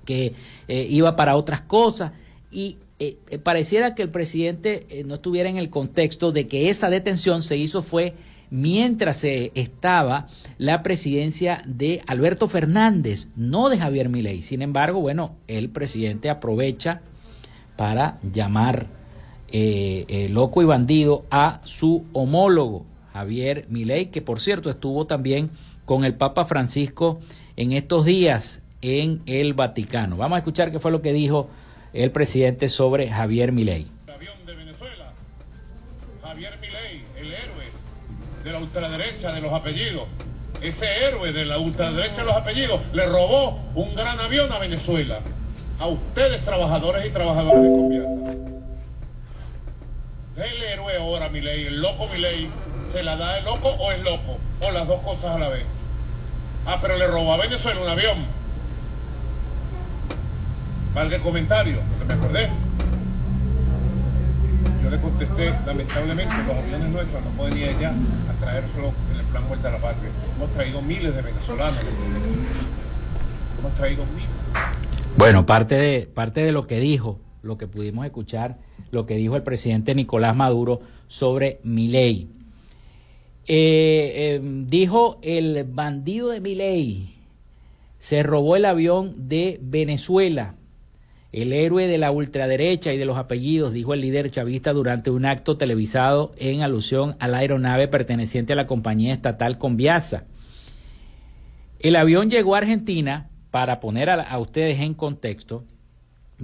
que 0.04 0.34
eh, 0.68 0.86
iba 0.90 1.14
para 1.14 1.36
otras 1.36 1.60
cosas 1.60 2.12
y 2.50 2.78
eh, 2.98 3.18
eh, 3.28 3.38
pareciera 3.38 3.94
que 3.94 4.02
el 4.02 4.10
presidente 4.10 4.86
no 5.06 5.16
estuviera 5.16 5.48
en 5.48 5.56
el 5.56 5.70
contexto 5.70 6.32
de 6.32 6.46
que 6.46 6.68
esa 6.68 6.90
detención 6.90 7.42
se 7.42 7.56
hizo 7.56 7.82
fue 7.82 8.14
mientras 8.50 9.18
se 9.18 9.52
estaba 9.54 10.28
la 10.58 10.82
presidencia 10.82 11.62
de 11.66 12.02
Alberto 12.06 12.48
Fernández, 12.48 13.26
no 13.36 13.68
de 13.68 13.78
Javier 13.78 14.08
Milei. 14.08 14.40
Sin 14.40 14.62
embargo, 14.62 15.00
bueno, 15.00 15.34
el 15.48 15.68
presidente 15.70 16.30
aprovecha 16.30 17.02
para 17.76 18.18
llamar 18.22 18.86
loco 20.30 20.62
y 20.62 20.64
bandido 20.64 21.24
a 21.30 21.60
su 21.64 22.04
homólogo 22.12 22.84
Javier 23.12 23.66
Milei, 23.70 24.06
que 24.10 24.20
por 24.20 24.40
cierto 24.40 24.68
estuvo 24.68 25.06
también 25.06 25.50
con 25.86 26.04
el 26.04 26.14
Papa 26.14 26.44
Francisco 26.44 27.20
en 27.56 27.72
estos 27.72 28.04
días 28.04 28.60
en 28.82 29.22
el 29.24 29.54
Vaticano. 29.54 30.18
Vamos 30.18 30.36
a 30.36 30.38
escuchar 30.40 30.70
qué 30.70 30.78
fue 30.78 30.90
lo 30.90 31.00
que 31.00 31.14
dijo 31.14 31.48
el 31.92 32.10
presidente 32.10 32.68
sobre 32.68 33.08
Javier 33.08 33.52
Milei. 33.52 33.86
avión 34.12 34.34
de 34.44 34.54
Venezuela, 34.54 35.12
Javier 36.22 36.58
Milei, 36.60 37.02
el 37.16 37.32
héroe 37.32 37.64
de 38.44 38.52
la 38.52 38.58
ultraderecha 38.58 39.32
de 39.32 39.40
los 39.40 39.52
apellidos. 39.52 40.04
Ese 40.60 40.86
héroe 41.04 41.32
de 41.32 41.44
la 41.44 41.58
ultraderecha 41.58 42.16
de 42.16 42.24
los 42.24 42.36
apellidos 42.36 42.80
le 42.92 43.06
robó 43.06 43.60
un 43.74 43.94
gran 43.94 44.18
avión 44.20 44.50
a 44.52 44.58
Venezuela. 44.58 45.20
A 45.78 45.86
ustedes, 45.86 46.42
trabajadores 46.44 47.06
y 47.06 47.10
trabajadoras 47.10 47.62
de 47.62 47.68
confianza. 47.68 48.32
El 50.36 50.62
héroe 50.62 50.96
ahora, 50.96 51.28
Milei, 51.28 51.66
el 51.66 51.80
loco 51.80 52.08
Milei, 52.08 52.48
¿se 52.92 53.02
la 53.02 53.16
da 53.16 53.38
el 53.38 53.44
loco 53.44 53.68
o 53.68 53.92
es 53.92 54.02
loco? 54.02 54.38
O 54.62 54.70
las 54.70 54.86
dos 54.86 55.00
cosas 55.00 55.36
a 55.36 55.38
la 55.38 55.48
vez. 55.48 55.64
Ah, 56.66 56.78
pero 56.80 56.96
le 56.96 57.06
robó 57.06 57.34
a 57.34 57.36
Venezuela 57.36 57.80
un 57.80 57.88
avión 57.88 58.35
valga 60.96 61.16
el 61.16 61.22
comentario, 61.22 61.76
porque 61.90 62.04
me 62.06 62.14
acordé. 62.14 62.48
Yo 64.82 64.88
le 64.88 64.98
contesté, 64.98 65.52
lamentablemente, 65.66 66.34
los 66.48 66.56
aviones 66.56 66.88
nuestros 66.88 67.22
no 67.22 67.30
pueden 67.32 67.58
ir 67.58 67.68
allá 67.68 67.92
a 68.30 68.32
traérselo 68.40 68.92
en 69.12 69.20
el 69.20 69.26
plan 69.26 69.46
Vuelta 69.46 69.68
a 69.68 69.72
la 69.72 69.78
Patria. 69.78 70.08
Hemos 70.36 70.50
traído 70.52 70.80
miles 70.80 71.14
de 71.14 71.20
venezolanos. 71.20 71.80
Hemos 73.58 73.74
traído 73.74 74.04
miles. 74.14 74.30
Bueno, 75.18 75.44
parte 75.44 75.74
de, 75.74 76.06
parte 76.06 76.40
de 76.40 76.52
lo 76.52 76.66
que 76.66 76.80
dijo, 76.80 77.20
lo 77.42 77.58
que 77.58 77.66
pudimos 77.66 78.06
escuchar, 78.06 78.56
lo 78.90 79.04
que 79.04 79.16
dijo 79.16 79.36
el 79.36 79.42
presidente 79.42 79.94
Nicolás 79.94 80.34
Maduro 80.34 80.80
sobre 81.08 81.60
mi 81.62 81.88
ley. 81.88 82.30
Eh, 83.46 84.12
eh, 84.16 84.40
dijo 84.42 85.18
el 85.20 85.62
bandido 85.64 86.30
de 86.30 86.40
mi 86.40 86.54
ley 86.54 87.18
se 87.98 88.22
robó 88.22 88.56
el 88.56 88.64
avión 88.64 89.28
de 89.28 89.60
Venezuela 89.62 90.54
el 91.32 91.52
héroe 91.52 91.86
de 91.86 91.98
la 91.98 92.10
ultraderecha 92.10 92.92
y 92.92 92.98
de 92.98 93.04
los 93.04 93.18
apellidos, 93.18 93.72
dijo 93.72 93.94
el 93.94 94.00
líder 94.00 94.30
chavista 94.30 94.72
durante 94.72 95.10
un 95.10 95.26
acto 95.26 95.56
televisado 95.56 96.32
en 96.38 96.62
alusión 96.62 97.16
a 97.18 97.28
la 97.28 97.38
aeronave 97.38 97.88
perteneciente 97.88 98.52
a 98.52 98.56
la 98.56 98.66
compañía 98.66 99.12
estatal 99.12 99.58
Conviasa. 99.58 100.24
El 101.78 101.96
avión 101.96 102.30
llegó 102.30 102.54
a 102.54 102.58
Argentina, 102.58 103.28
para 103.50 103.80
poner 103.80 104.10
a, 104.10 104.38
ustedes 104.38 104.80
en 104.80 104.94
contexto, 104.94 105.64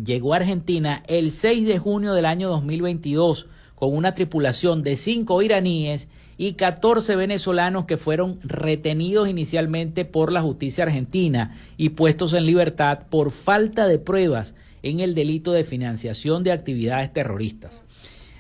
llegó 0.03 0.33
a 0.33 0.39
Argentina 0.39 1.03
el 1.07 1.31
6 1.31 1.67
de 1.67 1.79
junio 1.79 2.15
del 2.15 2.27
año 2.27 2.49
2022 2.49 3.49
con 3.75 3.95
una 3.95 4.15
tripulación 4.15 4.83
de 4.83 4.97
cinco 4.97 5.43
iraníes 5.43 6.09
y 6.39 6.55
14 6.55 7.17
venezolanos 7.17 7.85
que 7.85 7.97
fueron 7.97 8.39
retenidos 8.43 9.29
inicialmente 9.29 10.05
por 10.05 10.33
la 10.33 10.41
justicia 10.41 10.85
argentina 10.85 11.55
y 11.77 11.91
puestos 11.91 12.33
en 12.33 12.47
libertad 12.47 13.01
por 13.11 13.31
falta 13.31 13.87
de 13.87 13.99
pruebas 13.99 14.55
en 14.83 15.01
el 15.01 15.15
delito 15.15 15.53
de 15.53 15.65
financiación 15.65 16.43
de 16.43 16.53
actividades 16.53 17.13
terroristas. 17.13 17.83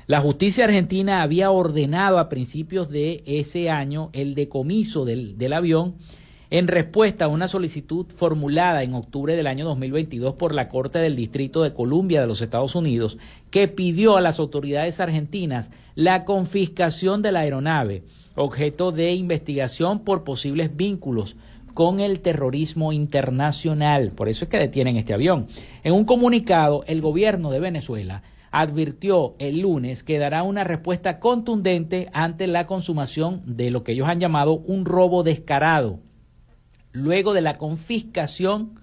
La 0.06 0.20
justicia 0.20 0.64
argentina 0.64 1.22
había 1.22 1.50
ordenado 1.50 2.18
a 2.18 2.28
principios 2.28 2.90
de 2.90 3.22
ese 3.24 3.70
año 3.70 4.10
el 4.12 4.34
decomiso 4.34 5.04
del, 5.04 5.52
avión 5.52 5.94
en 6.50 6.66
respuesta 6.66 7.26
a 7.26 7.28
una 7.28 7.46
solicitud 7.46 8.06
formulada 8.14 8.82
en 8.82 8.94
octubre 8.94 9.36
del 9.36 9.46
año 9.46 9.64
2022 9.64 10.34
por 10.34 10.54
la 10.54 10.68
Corte 10.68 10.98
del 10.98 11.14
Distrito 11.16 11.62
de 11.62 11.72
Columbia 11.72 12.20
de 12.20 12.26
los 12.26 12.42
Estados 12.42 12.74
Unidos, 12.74 13.16
que 13.50 13.68
pidió 13.68 14.16
a 14.16 14.20
las 14.20 14.40
autoridades 14.40 14.98
argentinas 14.98 15.70
la 15.94 16.24
confiscación 16.24 17.22
de 17.22 17.32
la 17.32 17.40
aeronave, 17.40 18.02
objeto 18.34 18.90
de 18.90 19.14
investigación 19.14 20.00
por 20.00 20.24
posibles 20.24 20.76
vínculos 20.76 21.36
con 21.74 22.00
el 22.00 22.20
terrorismo 22.20 22.92
internacional. 22.92 24.12
Por 24.12 24.28
eso 24.28 24.44
es 24.44 24.50
que 24.50 24.58
detienen 24.58 24.96
este 24.96 25.14
avión. 25.14 25.46
En 25.82 25.92
un 25.92 26.04
comunicado, 26.04 26.84
el 26.86 27.00
gobierno 27.00 27.50
de 27.50 27.60
Venezuela 27.60 28.22
advirtió 28.50 29.34
el 29.38 29.60
lunes 29.60 30.04
que 30.04 30.18
dará 30.18 30.42
una 30.42 30.62
respuesta 30.62 31.18
contundente 31.18 32.08
ante 32.12 32.46
la 32.46 32.66
consumación 32.66 33.42
de 33.46 33.70
lo 33.70 33.82
que 33.82 33.92
ellos 33.92 34.08
han 34.08 34.20
llamado 34.20 34.52
un 34.52 34.84
robo 34.84 35.22
descarado, 35.22 36.00
luego 36.92 37.32
de 37.32 37.40
la 37.40 37.54
confiscación 37.54 38.78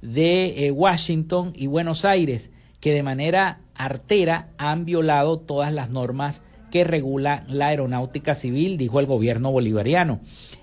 de 0.00 0.66
eh, 0.66 0.70
Washington 0.70 1.52
y 1.56 1.66
Buenos 1.66 2.04
Aires, 2.04 2.52
que 2.78 2.94
de 2.94 3.02
manera 3.02 3.60
artera 3.74 4.50
han 4.58 4.84
violado 4.84 5.40
todas 5.40 5.72
las 5.72 5.90
normas 5.90 6.44
que 6.70 6.84
regulan 6.84 7.44
la 7.48 7.66
aeronáutica 7.66 8.34
civil, 8.34 8.78
dijo 8.78 9.00
el 9.00 9.06
gobierno 9.06 9.50
bolivariano. 9.50 10.20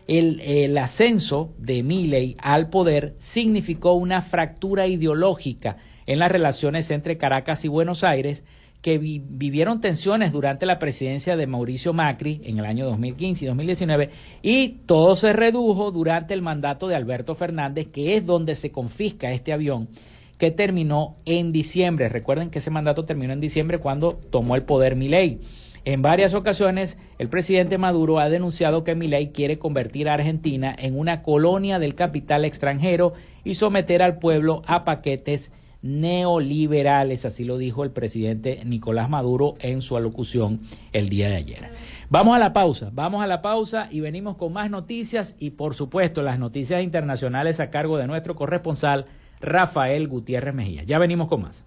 El, 0.08 0.78
ascenso 0.78 1.54
de 1.58 1.84
Milley 1.84 2.38
al 2.40 2.70
poder 2.70 3.16
significó 3.20 3.94
una 3.94 4.22
fractura 4.22 4.88
ideológica 4.88 5.78
en 6.06 6.20
las 6.20 6.32
relaciones 6.32 6.90
entre 6.92 7.18
Caracas 7.18 7.66
y 7.66 7.68
Buenos 7.68 8.06
Aires, 8.06 8.46
que 8.82 9.00
vivieron 9.00 9.82
tensiones 9.82 10.32
durante 10.32 10.66
la 10.66 10.80
presidencia 10.80 11.36
de 11.36 11.48
Mauricio 11.48 11.92
Macri 11.92 12.40
en 12.46 12.60
el 12.60 12.66
año 12.66 12.86
2015 12.86 13.44
y 13.44 13.48
2019, 13.48 14.10
y 14.42 14.70
todo 14.86 15.18
se 15.18 15.34
redujo 15.34 15.92
durante 15.92 16.34
el 16.34 16.42
mandato 16.42 16.88
de 16.88 16.96
Alberto 16.96 17.36
Fernández, 17.36 17.88
que 17.88 18.16
es 18.16 18.26
donde 18.26 18.56
se 18.56 18.72
confisca 18.72 19.34
este 19.34 19.52
avión 19.52 19.90
que 20.38 20.52
terminó 20.52 21.18
en 21.26 21.52
diciembre. 21.52 22.08
Recuerden 22.08 22.50
que 22.50 22.60
ese 22.60 22.72
mandato 22.72 23.04
terminó 23.04 23.34
en 23.34 23.42
diciembre 23.42 23.80
cuando 23.80 24.14
tomó 24.14 24.56
el 24.56 24.64
poder 24.64 24.96
Milei. 24.96 25.40
En 25.88 26.02
varias 26.02 26.34
ocasiones, 26.34 26.98
el 27.18 27.30
presidente 27.30 27.78
Maduro 27.78 28.20
ha 28.20 28.28
denunciado 28.28 28.84
que 28.84 28.94
Milei 28.94 29.32
quiere 29.32 29.58
convertir 29.58 30.10
a 30.10 30.16
Argentina 30.16 30.76
en 30.78 31.00
una 31.00 31.24
colonia 31.24 31.80
del 31.80 31.96
capital 31.96 32.44
extranjero 32.44 33.14
y 33.46 33.56
someter 33.56 34.04
al 34.04 34.20
pueblo 34.20 34.64
a 34.66 34.84
paquetes 34.84 35.54
neoliberales, 35.82 37.24
así 37.24 37.46
lo 37.46 37.58
dijo 37.58 37.86
el 37.86 37.92
presidente 37.92 38.64
Nicolás 38.66 39.10
Maduro 39.10 39.54
en 39.62 39.82
su 39.82 39.96
alocución 39.96 40.60
el 40.92 41.08
día 41.08 41.30
de 41.30 41.38
ayer. 41.38 41.70
Vamos 42.10 42.36
a 42.36 42.40
la 42.40 42.52
pausa, 42.52 42.90
vamos 42.92 43.24
a 43.24 43.28
la 43.28 43.42
pausa 43.42 43.88
y 43.90 44.02
venimos 44.02 44.36
con 44.36 44.52
más 44.52 44.70
noticias 44.70 45.38
y 45.40 45.52
por 45.52 45.74
supuesto 45.74 46.22
las 46.22 46.38
noticias 46.38 46.84
internacionales 46.84 47.62
a 47.62 47.70
cargo 47.70 47.98
de 47.98 48.08
nuestro 48.08 48.36
corresponsal 48.36 49.06
Rafael 49.40 50.10
Gutiérrez 50.10 50.54
Mejía. 50.54 50.84
Ya 50.84 51.00
venimos 51.00 51.30
con 51.30 51.44
más. 51.44 51.67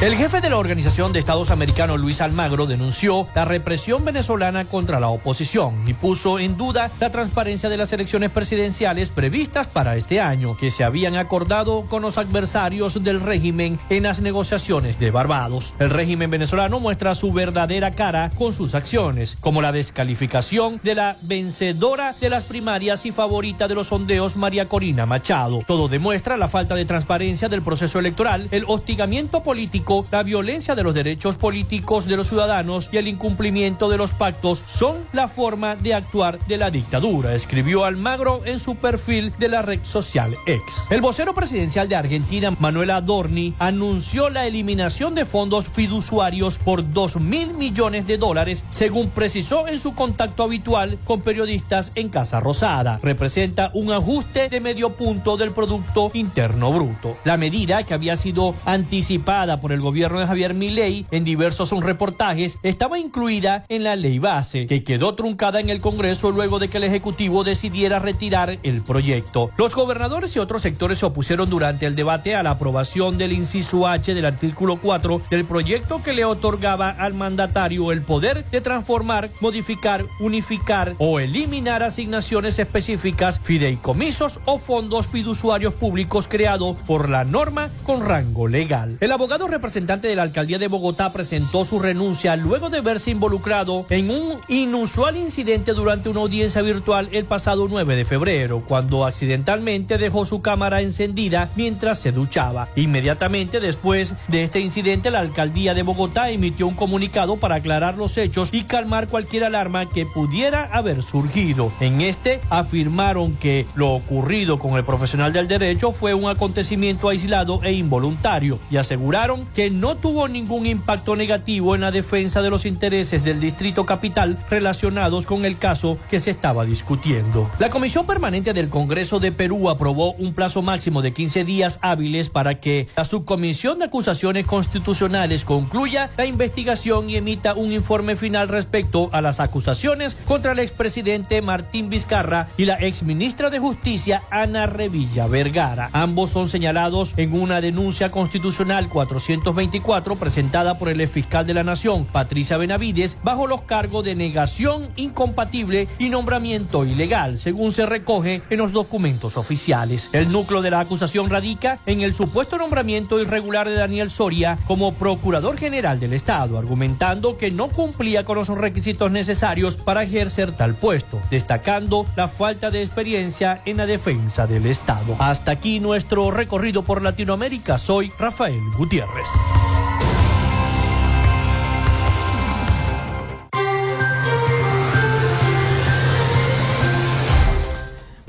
El 0.00 0.14
jefe 0.14 0.40
de 0.40 0.48
la 0.48 0.56
Organización 0.56 1.12
de 1.12 1.18
Estados 1.18 1.50
Americanos, 1.50 2.00
Luis 2.00 2.22
Almagro, 2.22 2.64
denunció 2.64 3.28
la 3.34 3.44
represión 3.44 4.02
venezolana 4.02 4.66
contra 4.66 4.98
la 4.98 5.08
oposición 5.08 5.74
y 5.86 5.92
puso 5.92 6.38
en 6.38 6.56
duda 6.56 6.90
la 7.00 7.10
transparencia 7.10 7.68
de 7.68 7.76
las 7.76 7.92
elecciones 7.92 8.30
presidenciales 8.30 9.10
previstas 9.10 9.66
para 9.66 9.96
este 9.96 10.18
año, 10.18 10.56
que 10.56 10.70
se 10.70 10.84
habían 10.84 11.16
acordado 11.16 11.84
con 11.90 12.00
los 12.00 12.16
adversarios 12.16 13.04
del 13.04 13.20
régimen 13.20 13.78
en 13.90 14.04
las 14.04 14.22
negociaciones 14.22 14.98
de 14.98 15.10
Barbados. 15.10 15.74
El 15.78 15.90
régimen 15.90 16.30
venezolano 16.30 16.80
muestra 16.80 17.14
su 17.14 17.30
verdadera 17.34 17.90
cara 17.90 18.30
con 18.38 18.54
sus 18.54 18.74
acciones, 18.74 19.36
como 19.38 19.60
la 19.60 19.70
descalificación 19.70 20.80
de 20.82 20.94
la 20.94 21.18
vencedora 21.20 22.14
de 22.18 22.30
las 22.30 22.44
primarias 22.44 23.04
y 23.04 23.12
favorita 23.12 23.68
de 23.68 23.74
los 23.74 23.88
sondeos, 23.88 24.38
María 24.38 24.66
Corina 24.66 25.04
Machado. 25.04 25.62
Todo 25.66 25.88
demuestra 25.88 26.38
la 26.38 26.48
falta 26.48 26.74
de 26.74 26.86
transparencia 26.86 27.50
del 27.50 27.60
proceso 27.60 27.98
electoral, 27.98 28.48
el 28.50 28.64
hostigamiento 28.66 29.42
político 29.42 29.89
la 30.12 30.22
violencia 30.22 30.76
de 30.76 30.84
los 30.84 30.94
derechos 30.94 31.36
políticos 31.36 32.06
de 32.06 32.16
los 32.16 32.28
ciudadanos 32.28 32.90
y 32.92 32.98
el 32.98 33.08
incumplimiento 33.08 33.88
de 33.88 33.96
los 33.96 34.14
pactos 34.14 34.62
son 34.64 34.98
la 35.12 35.26
forma 35.26 35.74
de 35.74 35.94
actuar 35.94 36.38
de 36.46 36.58
la 36.58 36.70
dictadura, 36.70 37.34
escribió 37.34 37.84
Almagro 37.84 38.42
en 38.44 38.60
su 38.60 38.76
perfil 38.76 39.32
de 39.40 39.48
la 39.48 39.62
red 39.62 39.80
social 39.82 40.36
X. 40.46 40.86
El 40.90 41.00
vocero 41.00 41.34
presidencial 41.34 41.88
de 41.88 41.96
Argentina, 41.96 42.52
Manuel 42.60 42.90
Adorni, 42.90 43.52
anunció 43.58 44.30
la 44.30 44.46
eliminación 44.46 45.16
de 45.16 45.24
fondos 45.24 45.66
fiduciarios 45.66 46.58
por 46.58 46.88
2 46.88 47.16
mil 47.16 47.54
millones 47.54 48.06
de 48.06 48.16
dólares, 48.16 48.64
según 48.68 49.10
precisó 49.10 49.66
en 49.66 49.80
su 49.80 49.94
contacto 49.94 50.44
habitual 50.44 51.00
con 51.04 51.22
periodistas 51.22 51.90
en 51.96 52.10
Casa 52.10 52.38
Rosada. 52.38 53.00
Representa 53.02 53.72
un 53.74 53.90
ajuste 53.90 54.48
de 54.48 54.60
medio 54.60 54.90
punto 54.90 55.36
del 55.36 55.50
Producto 55.50 56.12
Interno 56.14 56.70
Bruto. 56.70 57.18
La 57.24 57.36
medida 57.36 57.82
que 57.82 57.94
había 57.94 58.14
sido 58.14 58.54
anticipada 58.64 59.58
por 59.58 59.72
el 59.72 59.79
gobierno 59.80 60.20
de 60.20 60.26
Javier 60.26 60.54
Milei 60.54 61.06
en 61.10 61.24
diversos 61.24 61.70
reportajes 61.82 62.58
estaba 62.62 62.98
incluida 62.98 63.64
en 63.68 63.84
la 63.84 63.96
ley 63.96 64.18
base, 64.18 64.66
que 64.66 64.84
quedó 64.84 65.14
truncada 65.14 65.60
en 65.60 65.70
el 65.70 65.80
Congreso 65.80 66.30
luego 66.30 66.58
de 66.58 66.68
que 66.68 66.76
el 66.76 66.84
Ejecutivo 66.84 67.44
decidiera 67.44 67.98
retirar 67.98 68.58
el 68.62 68.82
proyecto. 68.82 69.50
Los 69.56 69.74
gobernadores 69.74 70.36
y 70.36 70.38
otros 70.38 70.62
sectores 70.62 70.98
se 70.98 71.06
opusieron 71.06 71.48
durante 71.48 71.86
el 71.86 71.96
debate 71.96 72.34
a 72.34 72.42
la 72.42 72.52
aprobación 72.52 73.18
del 73.18 73.32
inciso 73.32 73.86
H 73.86 74.14
del 74.14 74.26
artículo 74.26 74.78
4 74.78 75.22
del 75.30 75.44
proyecto 75.44 76.02
que 76.02 76.12
le 76.12 76.24
otorgaba 76.24 76.90
al 76.90 77.14
mandatario 77.14 77.92
el 77.92 78.02
poder 78.02 78.44
de 78.50 78.60
transformar, 78.60 79.28
modificar, 79.40 80.06
unificar 80.20 80.94
o 80.98 81.20
eliminar 81.20 81.82
asignaciones 81.82 82.58
específicas, 82.58 83.40
fideicomisos 83.40 84.40
o 84.44 84.58
fondos 84.58 85.08
fiduciarios 85.08 85.74
públicos 85.74 86.28
creados 86.28 86.78
por 86.86 87.08
la 87.08 87.24
norma 87.24 87.70
con 87.84 88.04
rango 88.04 88.46
legal. 88.46 88.98
El 89.00 89.12
abogado 89.12 89.46
representante 89.46 89.69
de 89.72 90.16
la 90.16 90.22
alcaldía 90.22 90.58
de 90.58 90.66
Bogotá 90.66 91.12
presentó 91.12 91.64
su 91.64 91.78
renuncia 91.78 92.34
luego 92.34 92.70
de 92.70 92.80
verse 92.80 93.12
involucrado 93.12 93.86
en 93.88 94.10
un 94.10 94.40
inusual 94.48 95.16
incidente 95.16 95.74
durante 95.74 96.08
una 96.08 96.20
audiencia 96.20 96.60
virtual 96.60 97.08
el 97.12 97.24
pasado 97.24 97.68
9 97.68 97.94
de 97.94 98.04
febrero, 98.04 98.64
cuando 98.66 99.04
accidentalmente 99.04 99.96
dejó 99.96 100.24
su 100.24 100.42
cámara 100.42 100.80
encendida 100.80 101.48
mientras 101.54 102.00
se 102.00 102.10
duchaba. 102.10 102.68
Inmediatamente 102.74 103.60
después 103.60 104.16
de 104.26 104.42
este 104.42 104.58
incidente, 104.58 105.12
la 105.12 105.20
alcaldía 105.20 105.72
de 105.72 105.84
Bogotá 105.84 106.30
emitió 106.30 106.66
un 106.66 106.74
comunicado 106.74 107.36
para 107.36 107.56
aclarar 107.56 107.96
los 107.96 108.18
hechos 108.18 108.52
y 108.52 108.64
calmar 108.64 109.06
cualquier 109.06 109.44
alarma 109.44 109.88
que 109.88 110.04
pudiera 110.04 110.64
haber 110.64 111.02
surgido. 111.02 111.72
En 111.78 112.00
este 112.00 112.40
afirmaron 112.50 113.36
que 113.36 113.66
lo 113.76 113.90
ocurrido 113.90 114.58
con 114.58 114.76
el 114.76 114.84
profesional 114.84 115.32
del 115.32 115.46
derecho 115.46 115.92
fue 115.92 116.12
un 116.12 116.28
acontecimiento 116.28 117.08
aislado 117.08 117.60
e 117.62 117.72
involuntario 117.72 118.58
y 118.68 118.76
aseguraron 118.78 119.46
que 119.54 119.59
no 119.68 119.96
tuvo 119.96 120.28
ningún 120.28 120.64
impacto 120.64 121.16
negativo 121.16 121.74
en 121.74 121.82
la 121.82 121.90
defensa 121.90 122.40
de 122.40 122.48
los 122.48 122.64
intereses 122.64 123.24
del 123.24 123.40
Distrito 123.40 123.84
Capital 123.84 124.38
relacionados 124.48 125.26
con 125.26 125.44
el 125.44 125.58
caso 125.58 125.98
que 126.08 126.20
se 126.20 126.30
estaba 126.30 126.64
discutiendo. 126.64 127.50
La 127.58 127.68
Comisión 127.68 128.06
Permanente 128.06 128.54
del 128.54 128.70
Congreso 128.70 129.20
de 129.20 129.32
Perú 129.32 129.68
aprobó 129.68 130.12
un 130.12 130.32
plazo 130.32 130.62
máximo 130.62 131.02
de 131.02 131.12
15 131.12 131.44
días 131.44 131.78
hábiles 131.82 132.30
para 132.30 132.60
que 132.60 132.86
la 132.96 133.04
Subcomisión 133.04 133.78
de 133.78 133.86
Acusaciones 133.86 134.46
Constitucionales 134.46 135.44
concluya 135.44 136.10
la 136.16 136.24
investigación 136.24 137.10
y 137.10 137.16
emita 137.16 137.54
un 137.54 137.72
informe 137.72 138.16
final 138.16 138.48
respecto 138.48 139.10
a 139.12 139.20
las 139.20 139.40
acusaciones 139.40 140.14
contra 140.14 140.52
el 140.52 140.60
expresidente 140.60 141.42
Martín 141.42 141.90
Vizcarra 141.90 142.48
y 142.56 142.66
la 142.66 142.74
exministra 142.74 143.50
de 143.50 143.58
Justicia 143.58 144.22
Ana 144.30 144.66
Revilla 144.66 145.26
Vergara. 145.26 145.90
Ambos 145.92 146.30
son 146.30 146.48
señalados 146.48 147.14
en 147.16 147.32
una 147.32 147.60
denuncia 147.60 148.10
constitucional 148.10 148.88
400 148.88 149.49
224 149.52 150.16
presentada 150.16 150.78
por 150.78 150.88
el 150.88 151.00
fiscal 151.08 151.46
de 151.46 151.54
la 151.54 151.64
Nación, 151.64 152.04
Patricia 152.04 152.56
Benavides, 152.56 153.18
bajo 153.22 153.46
los 153.46 153.62
cargos 153.62 154.04
de 154.04 154.14
negación 154.14 154.88
incompatible 154.96 155.88
y 155.98 156.08
nombramiento 156.08 156.84
ilegal, 156.84 157.36
según 157.36 157.72
se 157.72 157.86
recoge 157.86 158.42
en 158.50 158.58
los 158.58 158.72
documentos 158.72 159.36
oficiales. 159.36 160.10
El 160.12 160.30
núcleo 160.30 160.62
de 160.62 160.70
la 160.70 160.80
acusación 160.80 161.30
radica 161.30 161.78
en 161.86 162.02
el 162.02 162.14
supuesto 162.14 162.58
nombramiento 162.58 163.20
irregular 163.20 163.68
de 163.68 163.74
Daniel 163.74 164.10
Soria 164.10 164.58
como 164.66 164.94
Procurador 164.94 165.56
General 165.56 165.98
del 165.98 166.12
Estado, 166.12 166.58
argumentando 166.58 167.36
que 167.36 167.50
no 167.50 167.68
cumplía 167.68 168.24
con 168.24 168.36
los 168.36 168.48
requisitos 168.48 169.10
necesarios 169.10 169.76
para 169.76 170.02
ejercer 170.02 170.52
tal 170.52 170.74
puesto, 170.74 171.20
destacando 171.30 172.06
la 172.16 172.28
falta 172.28 172.70
de 172.70 172.82
experiencia 172.82 173.62
en 173.64 173.78
la 173.78 173.86
defensa 173.86 174.46
del 174.46 174.66
Estado. 174.66 175.16
Hasta 175.18 175.52
aquí 175.52 175.80
nuestro 175.80 176.30
recorrido 176.30 176.84
por 176.84 177.02
Latinoamérica. 177.02 177.78
Soy 177.78 178.12
Rafael 178.18 178.60
Gutiérrez. 178.76 179.39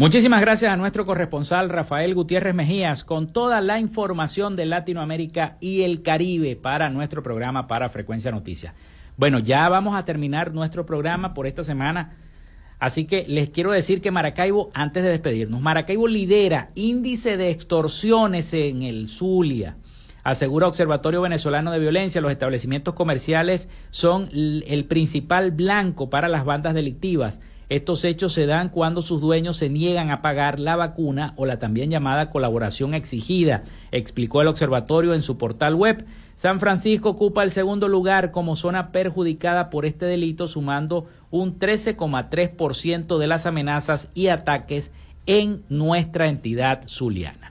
Muchísimas 0.02 0.42
gracias 0.42 0.74
a 0.74 0.78
nuestro 0.78 1.06
corresponsal 1.06 1.70
Rafael 1.70 2.16
Gutiérrez 2.16 2.56
Mejías 2.56 3.04
con 3.04 3.32
toda 3.32 3.62
la 3.62 3.78
información 3.78 4.56
de 4.56 4.66
Latinoamérica 4.66 5.58
y 5.60 5.84
el 5.84 6.02
Caribe 6.02 6.56
para 6.56 6.90
nuestro 6.90 7.22
programa 7.22 7.68
para 7.68 7.88
Frecuencia 7.88 8.32
Noticias. 8.32 8.74
Bueno, 9.16 9.38
ya 9.38 9.70
vamos 9.70 9.96
a 9.96 10.04
terminar 10.04 10.56
nuestro 10.56 10.88
programa 10.88 11.36
por 11.36 11.46
esta 11.46 11.64
semana. 11.64 12.14
Así 12.80 13.06
que 13.06 13.26
les 13.28 13.52
quiero 13.52 13.70
decir 13.70 14.02
que 14.02 14.10
Maracaibo, 14.10 14.72
antes 14.74 15.04
de 15.04 15.10
despedirnos, 15.10 15.62
Maracaibo 15.62 16.08
lidera 16.08 16.70
índice 16.74 17.38
de 17.38 17.52
extorsiones 17.52 18.56
en 18.56 18.82
el 18.82 19.08
Zulia. 19.08 19.78
Asegura 20.24 20.68
Observatorio 20.68 21.22
Venezolano 21.22 21.72
de 21.72 21.80
Violencia, 21.80 22.22
los 22.22 22.32
establecimientos 22.32 22.94
comerciales 22.94 23.70
son 23.90 24.30
el 24.32 24.86
principal 24.86 25.52
blanco 25.52 26.10
para 26.10 26.28
las 26.28 26.46
bandas 26.46 26.74
delictivas. 26.74 27.42
Estos 27.70 28.04
hechos 28.04 28.34
se 28.34 28.46
dan 28.46 28.68
cuando 28.68 29.02
sus 29.02 29.22
dueños 29.22 29.56
se 29.56 29.70
niegan 29.70 30.12
a 30.12 30.22
pagar 30.22 30.60
la 30.60 30.76
vacuna 30.76 31.34
o 31.38 31.46
la 31.46 31.58
también 31.58 31.90
llamada 31.90 32.30
colaboración 32.30 32.94
exigida, 32.94 33.64
explicó 33.94 34.42
el 34.42 34.50
observatorio 34.50 35.14
en 35.14 35.22
su 35.22 35.38
portal 35.38 35.76
web. 35.76 36.06
San 36.36 36.60
Francisco 36.60 37.10
ocupa 37.10 37.44
el 37.44 37.52
segundo 37.52 37.88
lugar 37.88 38.32
como 38.32 38.58
zona 38.58 38.92
perjudicada 38.92 39.70
por 39.70 39.86
este 39.86 40.06
delito, 40.06 40.50
sumando 40.50 41.08
un 41.30 41.58
13,3% 41.58 43.18
de 43.18 43.28
las 43.28 43.46
amenazas 43.46 44.10
y 44.14 44.28
ataques 44.28 44.92
en 45.26 45.64
nuestra 45.70 46.28
entidad 46.28 46.84
zuliana. 46.90 47.51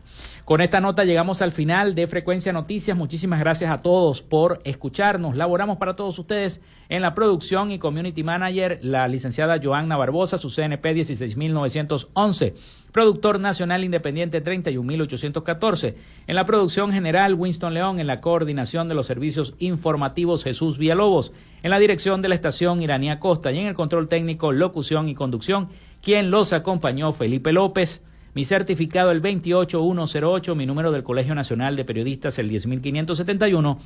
Con 0.50 0.60
esta 0.60 0.80
nota 0.80 1.04
llegamos 1.04 1.42
al 1.42 1.52
final 1.52 1.94
de 1.94 2.08
Frecuencia 2.08 2.52
Noticias. 2.52 2.96
Muchísimas 2.96 3.38
gracias 3.38 3.70
a 3.70 3.82
todos 3.82 4.20
por 4.20 4.58
escucharnos. 4.64 5.36
Laboramos 5.36 5.76
para 5.76 5.94
todos 5.94 6.18
ustedes 6.18 6.60
en 6.88 7.02
la 7.02 7.14
producción 7.14 7.70
y 7.70 7.78
community 7.78 8.24
manager 8.24 8.80
la 8.82 9.06
licenciada 9.06 9.60
Joanna 9.62 9.96
Barbosa, 9.96 10.38
su 10.38 10.50
CNP 10.50 10.92
16911. 10.92 12.54
Productor 12.90 13.38
nacional 13.38 13.84
independiente 13.84 14.40
31814. 14.40 15.94
En 16.26 16.34
la 16.34 16.46
producción 16.46 16.90
general 16.90 17.34
Winston 17.34 17.72
León. 17.72 18.00
En 18.00 18.08
la 18.08 18.20
coordinación 18.20 18.88
de 18.88 18.96
los 18.96 19.06
servicios 19.06 19.54
informativos 19.60 20.42
Jesús 20.42 20.78
Villalobos. 20.78 21.32
En 21.62 21.70
la 21.70 21.78
dirección 21.78 22.22
de 22.22 22.28
la 22.28 22.34
estación 22.34 22.82
Iranía 22.82 23.20
Costa. 23.20 23.52
Y 23.52 23.58
en 23.60 23.66
el 23.66 23.74
control 23.74 24.08
técnico, 24.08 24.50
locución 24.50 25.08
y 25.08 25.14
conducción, 25.14 25.68
quien 26.02 26.32
los 26.32 26.52
acompañó 26.52 27.12
Felipe 27.12 27.52
López. 27.52 28.02
Mi 28.34 28.44
certificado 28.44 29.10
el 29.10 29.20
28108, 29.20 30.54
mi 30.54 30.66
número 30.66 30.92
del 30.92 31.02
Colegio 31.02 31.34
Nacional 31.34 31.74
de 31.74 31.84
Periodistas 31.84 32.38
el 32.38 32.48
10571, 32.48 33.78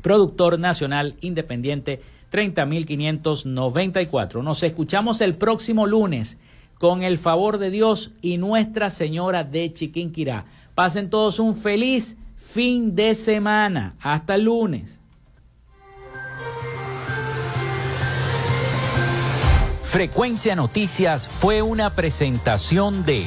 productor 0.00 0.58
nacional 0.58 1.16
independiente 1.20 2.00
30594. 2.30 4.42
Nos 4.42 4.62
escuchamos 4.62 5.20
el 5.20 5.34
próximo 5.34 5.86
lunes 5.86 6.38
con 6.78 7.02
el 7.02 7.18
favor 7.18 7.58
de 7.58 7.68
Dios 7.70 8.12
y 8.22 8.38
Nuestra 8.38 8.88
Señora 8.88 9.44
de 9.44 9.70
Chiquinquirá. 9.72 10.46
Pasen 10.74 11.10
todos 11.10 11.38
un 11.38 11.54
feliz 11.54 12.16
fin 12.36 12.94
de 12.94 13.14
semana. 13.14 13.96
Hasta 14.00 14.36
el 14.36 14.44
lunes. 14.44 14.98
Frecuencia 19.82 20.56
Noticias 20.56 21.28
fue 21.28 21.60
una 21.62 21.90
presentación 21.90 23.04
de... 23.04 23.26